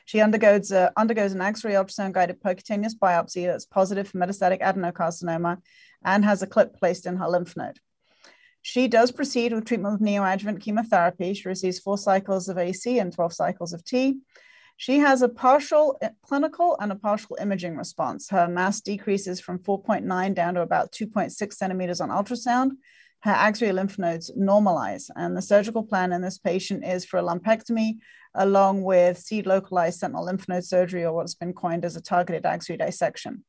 [0.06, 5.58] She undergoes, uh, undergoes an axillary ultrasound guided percutaneous biopsy that's positive for metastatic adenocarcinoma
[6.04, 7.80] and has a clip placed in her lymph node.
[8.64, 11.34] She does proceed with treatment with neoadjuvant chemotherapy.
[11.34, 14.20] She receives four cycles of AC and 12 cycles of T.
[14.78, 18.30] She has a partial eh, clinical and a partial imaging response.
[18.30, 22.72] Her mass decreases from 4.9 down to about 2.6 centimeters on ultrasound.
[23.24, 25.10] Her axillary lymph nodes normalize.
[25.14, 27.98] And the surgical plan in this patient is for a lumpectomy,
[28.34, 32.46] along with seed localized sentinel lymph node surgery, or what's been coined as a targeted
[32.46, 33.44] axillary dissection.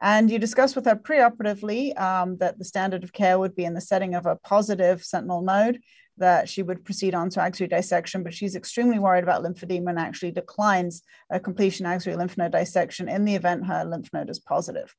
[0.00, 3.74] And you discussed with her preoperatively um, that the standard of care would be in
[3.74, 5.80] the setting of a positive sentinel node
[6.18, 9.98] that she would proceed on to axillary dissection, but she's extremely worried about lymphedema and
[9.98, 14.38] actually declines a completion axillary lymph node dissection in the event her lymph node is
[14.38, 14.94] positive.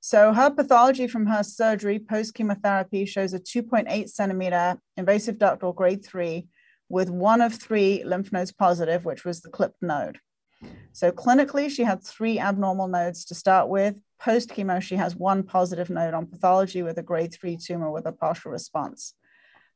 [0.00, 6.04] So her pathology from her surgery post chemotherapy shows a 2.8 centimeter invasive ductal grade
[6.04, 6.46] three
[6.88, 10.18] with one of three lymph nodes positive, which was the clipped node.
[10.92, 13.96] So clinically, she had three abnormal nodes to start with.
[14.20, 18.06] Post chemo, she has one positive node on pathology with a grade three tumor with
[18.06, 19.14] a partial response.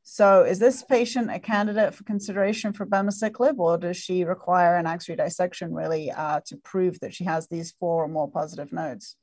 [0.03, 4.85] So is this patient a candidate for consideration for abemaciclib, or does she require an
[4.85, 9.15] axillary dissection really uh, to prove that she has these four or more positive nodes?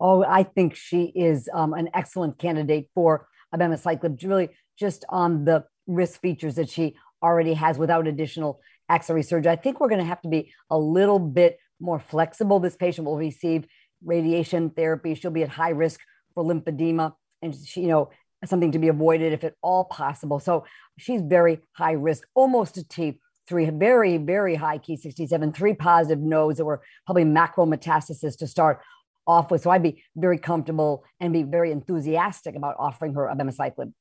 [0.00, 5.64] Oh, I think she is um, an excellent candidate for abemaciclib, really just on the
[5.86, 9.52] risk features that she already has without additional axillary surgery.
[9.52, 12.60] I think we're going to have to be a little bit more flexible.
[12.60, 13.66] This patient will receive
[14.04, 15.14] radiation therapy.
[15.14, 16.00] She'll be at high risk
[16.34, 17.12] for lymphedema,
[17.42, 18.10] and she, you know,
[18.44, 20.40] something to be avoided if at all possible.
[20.40, 20.64] So
[20.98, 23.20] she's very high risk, almost a T.
[23.48, 28.80] Three very, very high Ki67, three positive nodes that were probably macro metastasis to start
[29.26, 29.62] off with.
[29.62, 33.92] So I'd be very comfortable and be very enthusiastic about offering her abemaciclib.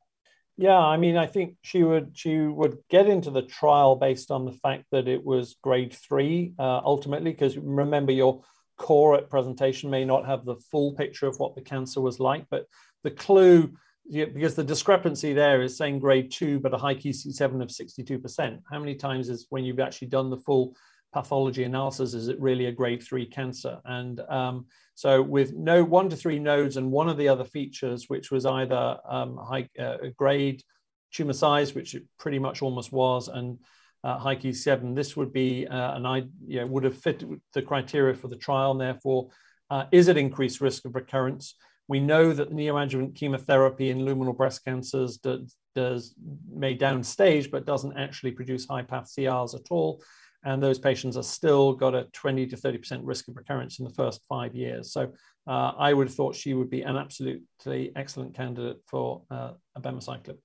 [0.57, 4.45] Yeah, I mean, I think she would she would get into the trial based on
[4.45, 8.43] the fact that it was grade three uh, ultimately, because remember your
[8.77, 12.45] core at presentation may not have the full picture of what the cancer was like,
[12.49, 12.65] but
[13.03, 13.71] the clue
[14.11, 18.59] because the discrepancy there is saying grade two, but a high Ki67 of 62%.
[18.69, 20.75] How many times is when you've actually done the full
[21.13, 23.79] pathology analysis, is it really a grade three cancer?
[23.85, 24.65] And um,
[25.01, 28.45] so with no one to three nodes and one of the other features, which was
[28.45, 30.61] either um, high uh, grade
[31.11, 33.57] tumor size, which it pretty much almost was, and
[34.03, 37.23] uh, high Ki7, this would be uh, an I you know, would have fit
[37.53, 39.29] the criteria for the trial, and therefore
[39.71, 41.55] uh, is it increased risk of recurrence?
[41.87, 46.13] We know that neoadjuvant chemotherapy in luminal breast cancers does, does
[46.47, 50.03] may downstage, but doesn't actually produce high pathCRs at all.
[50.43, 53.93] And those patients are still got a 20 to 30% risk of recurrence in the
[53.93, 54.91] first five years.
[54.91, 55.11] So
[55.47, 60.37] uh, I would have thought she would be an absolutely excellent candidate for uh, abemaciclib.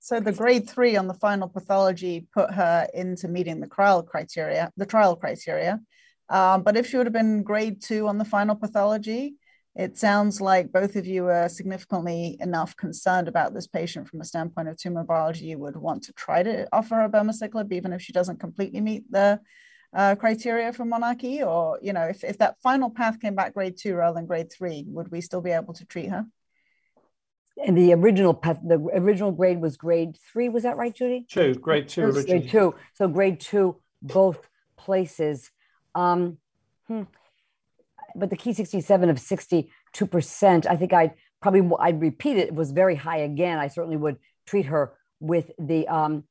[0.00, 4.72] So the grade three on the final pathology put her into meeting the trial criteria,
[4.76, 5.80] the trial criteria.
[6.28, 9.36] Um, but if she would have been grade two on the final pathology,
[9.74, 14.24] it sounds like both of you are significantly enough concerned about this patient from a
[14.24, 15.46] standpoint of tumor biology.
[15.46, 19.10] You would want to try to offer her abemaciclib, even if she doesn't completely meet
[19.10, 19.40] the
[19.94, 21.42] uh, criteria for monarchy.
[21.42, 24.52] Or, you know, if, if that final path came back grade two rather than grade
[24.52, 26.26] three, would we still be able to treat her?
[27.64, 30.50] And the original path, the original grade was grade three.
[30.50, 31.24] Was that right, Judy?
[31.28, 32.02] Two, grade two.
[32.02, 32.40] Originally.
[32.40, 32.74] Grade two.
[32.94, 34.46] So grade two, both
[34.76, 35.50] places.
[35.94, 36.36] Um,
[36.88, 37.04] hmm
[38.14, 42.48] but the Ki67 of 62%, I think I'd probably, I'd repeat it.
[42.48, 43.58] It was very high again.
[43.58, 46.24] I certainly would treat her with the, um,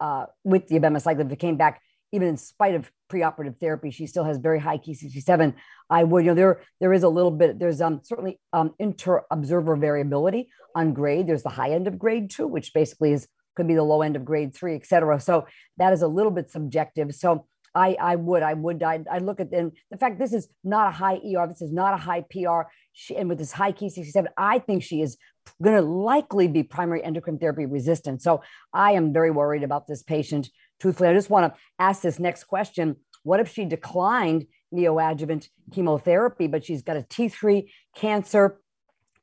[0.00, 1.30] uh, with the abemaciclib.
[1.30, 1.80] It came back,
[2.12, 5.54] even in spite of preoperative therapy, she still has very high Ki67.
[5.90, 9.76] I would, you know, there, there is a little bit, there's um, certainly um, inter-observer
[9.76, 11.26] variability on grade.
[11.26, 14.16] There's the high end of grade two, which basically is, could be the low end
[14.16, 15.20] of grade three, et cetera.
[15.20, 15.46] So
[15.76, 17.14] that is a little bit subjective.
[17.14, 19.72] So I, I would, I would, I, I look at them.
[19.90, 23.16] The fact this is not a high ER, this is not a high PR, she,
[23.16, 25.16] and with this high Ki67, I think she is
[25.62, 28.22] going to likely be primary endocrine therapy resistant.
[28.22, 28.42] So
[28.72, 30.50] I am very worried about this patient.
[30.80, 32.96] Truthfully, I just want to ask this next question.
[33.22, 38.58] What if she declined neoadjuvant chemotherapy, but she's got a T3 cancer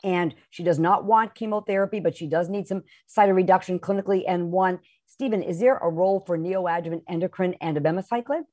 [0.04, 4.80] and she does not want chemotherapy, but she does need some cytoreduction clinically and one
[5.20, 8.44] Stephen, is there a role for neoadjuvant endocrine and abemaciclib?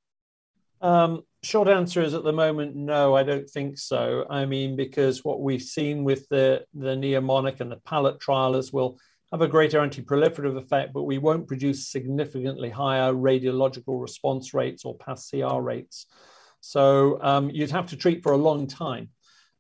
[0.81, 4.27] Um, short answer is at the moment, no, I don't think so.
[4.29, 8.73] I mean, because what we've seen with the, the NeoMonarch and the PALLET trial is
[8.73, 8.99] we'll
[9.31, 14.99] have a greater anti-proliferative effect, but we won't produce significantly higher radiological response rates or
[14.99, 16.07] pathCR rates.
[16.63, 19.11] So um, you'd have to treat for a long time.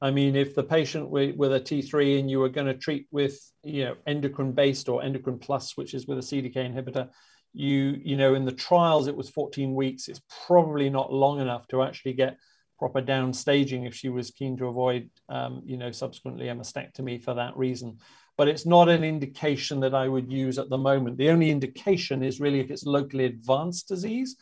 [0.00, 3.06] I mean, if the patient with, with a T3 and you were going to treat
[3.10, 7.08] with, you know, endocrine based or endocrine plus, which is with a CDK inhibitor,
[7.54, 10.08] you, you know, in the trials, it was 14 weeks.
[10.08, 12.36] It's probably not long enough to actually get
[12.78, 17.32] proper downstaging if she was keen to avoid, um, you know, subsequently a mastectomy for
[17.32, 17.96] that reason.
[18.36, 21.16] But it's not an indication that I would use at the moment.
[21.16, 24.36] The only indication is really if it's locally advanced disease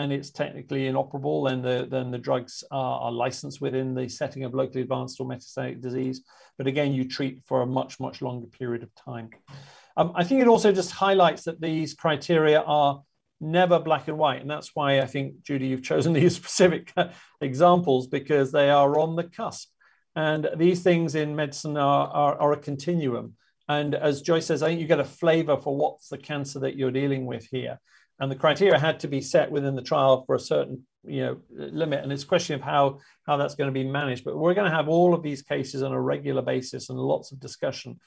[0.00, 4.44] and it's technically inoperable, then the then the drugs are, are licensed within the setting
[4.44, 6.22] of locally advanced or metastatic disease.
[6.58, 9.30] But again, you treat for a much much longer period of time.
[9.96, 13.02] Um, I think it also just highlights that these criteria are
[13.40, 14.40] never black and white.
[14.40, 16.92] And that's why I think, Judy, you've chosen these specific
[17.40, 19.68] examples because they are on the cusp.
[20.16, 23.34] And these things in medicine are, are, are, a continuum.
[23.68, 26.76] And as Joyce says, I think you get a flavor for what's the cancer that
[26.76, 27.78] you're dealing with here.
[28.20, 31.40] And the criteria had to be set within the trial for a certain you know,
[31.50, 32.02] limit.
[32.02, 34.24] And it's a question of how, how that's going to be managed.
[34.24, 37.32] But we're going to have all of these cases on a regular basis and lots
[37.32, 37.98] of discussion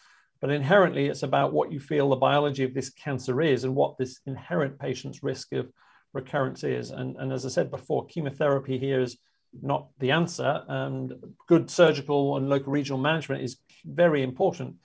[0.44, 3.98] but inherently, it's about what you feel the biology of this cancer is and what
[3.98, 5.72] this inherent patient's risk of
[6.12, 6.92] recurrence is.
[6.92, 9.16] And, and as I said before, chemotherapy here is
[9.62, 10.66] not the answer.
[10.68, 11.14] And
[11.48, 13.56] good surgical and local regional management is
[13.86, 14.76] very important.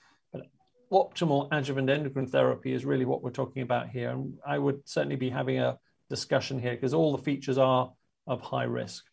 [0.91, 4.09] Optimal adjuvant endocrine therapy is really what we're talking about here.
[4.09, 5.77] And I would certainly be having a
[6.09, 7.91] discussion here because all the features are
[8.25, 9.05] of high risk.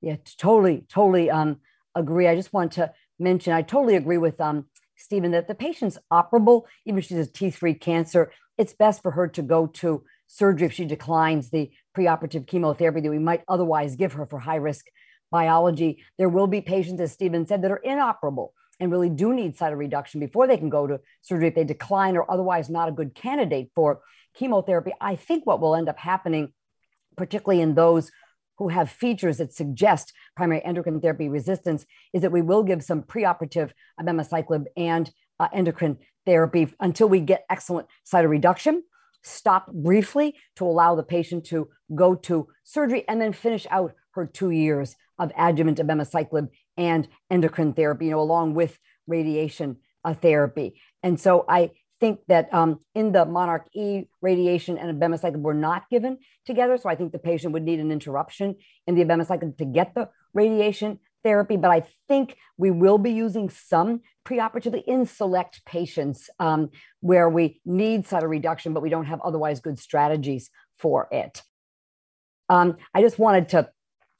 [0.00, 1.58] Yeah, totally, totally um,
[1.94, 2.28] agree.
[2.28, 6.62] I just want to mention, I totally agree with um, Stephen, that the patient's operable,
[6.84, 10.72] even if she has T3 cancer, it's best for her to go to surgery if
[10.72, 14.86] she declines the preoperative chemotherapy that we might otherwise give her for high risk
[15.30, 16.02] biology.
[16.18, 20.20] There will be patients, as Stephen said, that are inoperable and really do need cytoreduction
[20.20, 23.70] before they can go to surgery if they decline or otherwise not a good candidate
[23.74, 24.00] for
[24.34, 24.92] chemotherapy.
[25.00, 26.52] I think what will end up happening,
[27.16, 28.10] particularly in those
[28.58, 33.02] who have features that suggest primary endocrine therapy resistance is that we will give some
[33.02, 38.80] preoperative abemaciclib and uh, endocrine therapy until we get excellent cytoreduction
[39.26, 44.24] stop briefly to allow the patient to go to surgery and then finish out her
[44.24, 50.80] two years of adjuvant abemaciclib and endocrine therapy, you know, along with radiation uh, therapy.
[51.02, 55.88] And so I think that um, in the Monarch E, radiation and abemaciclib were not
[55.90, 56.76] given together.
[56.76, 58.56] So I think the patient would need an interruption
[58.86, 61.56] in the abemaciclib to get the radiation therapy.
[61.56, 66.70] But I think we will be using some preoperatively in select patients um,
[67.00, 71.42] where we need cytoreduction, but we don't have otherwise good strategies for it.
[72.48, 73.70] Um, I just wanted to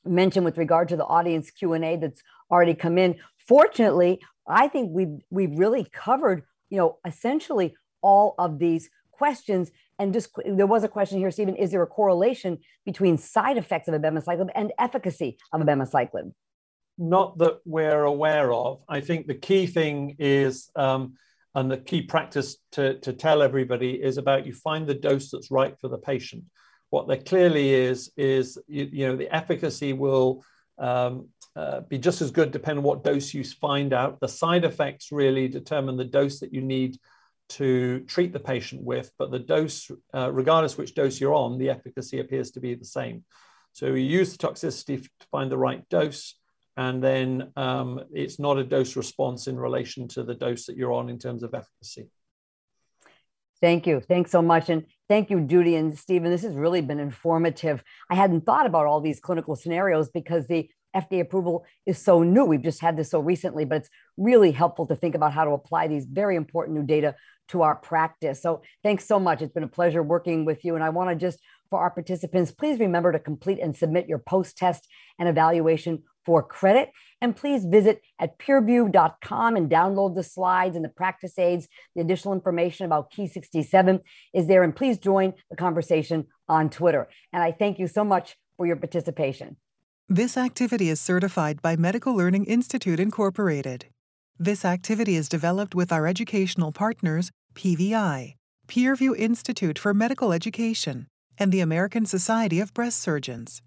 [0.05, 3.17] mention with regard to the audience Q&A that's already come in.
[3.39, 9.71] Fortunately, I think we've, we've really covered you know, essentially all of these questions.
[9.99, 13.89] And just there was a question here, Stephen, is there a correlation between side effects
[13.89, 16.33] of abemaciclib and efficacy of abemaciclib?
[16.99, 18.83] Not that we're aware of.
[18.89, 21.15] I think the key thing is, um,
[21.55, 25.51] and the key practice to, to tell everybody is about you find the dose that's
[25.51, 26.45] right for the patient.
[26.91, 30.45] What there clearly is, is, you, you know, the efficacy will
[30.79, 34.21] um, uh, be just as good depending on what dose you find out.
[34.21, 36.99] The side effects really determine the dose that you need
[37.49, 41.71] to treat the patient with, but the dose, uh, regardless which dose you're on, the
[41.71, 43.25] efficacy appears to be the same.
[43.73, 46.35] So you use the toxicity to find the right dose,
[46.77, 50.93] and then um, it's not a dose response in relation to the dose that you're
[50.93, 52.11] on in terms of efficacy.
[53.61, 54.01] Thank you.
[54.01, 54.69] Thanks so much.
[54.69, 56.31] And thank you, Judy and Stephen.
[56.31, 57.83] This has really been informative.
[58.11, 62.45] I hadn't thought about all these clinical scenarios because the FDA approval is so new.
[62.45, 65.51] We've just had this so recently, but it's really helpful to think about how to
[65.51, 67.15] apply these very important new data
[67.49, 68.43] to our practice.
[68.43, 69.43] So thanks so much.
[69.43, 70.75] It's been a pleasure working with you.
[70.75, 71.39] And I want to just,
[71.71, 74.89] for our participants, please remember to complete and submit your post test
[75.19, 76.91] and evaluation for credit.
[77.21, 81.69] And please visit at peerview.com and download the slides and the practice aids.
[81.95, 84.01] The additional information about Ki67
[84.35, 84.63] is there.
[84.63, 87.09] And please join the conversation on Twitter.
[87.33, 89.57] And I thank you so much for your participation.
[90.09, 93.87] This activity is certified by Medical Learning Institute Incorporated.
[94.39, 98.35] This activity is developed with our educational partners, PVI,
[98.69, 101.09] Peerview Institute for Medical Education,
[101.39, 103.63] and the American Society of Breast Surgeons.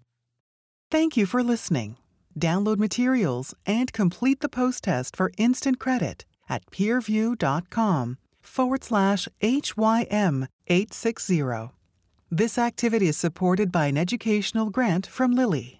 [0.90, 1.98] Thank you for listening.
[2.38, 10.48] Download materials and complete the post test for instant credit at peerview.com forward slash HYM
[10.68, 11.42] 860.
[12.30, 15.79] This activity is supported by an educational grant from Lilly.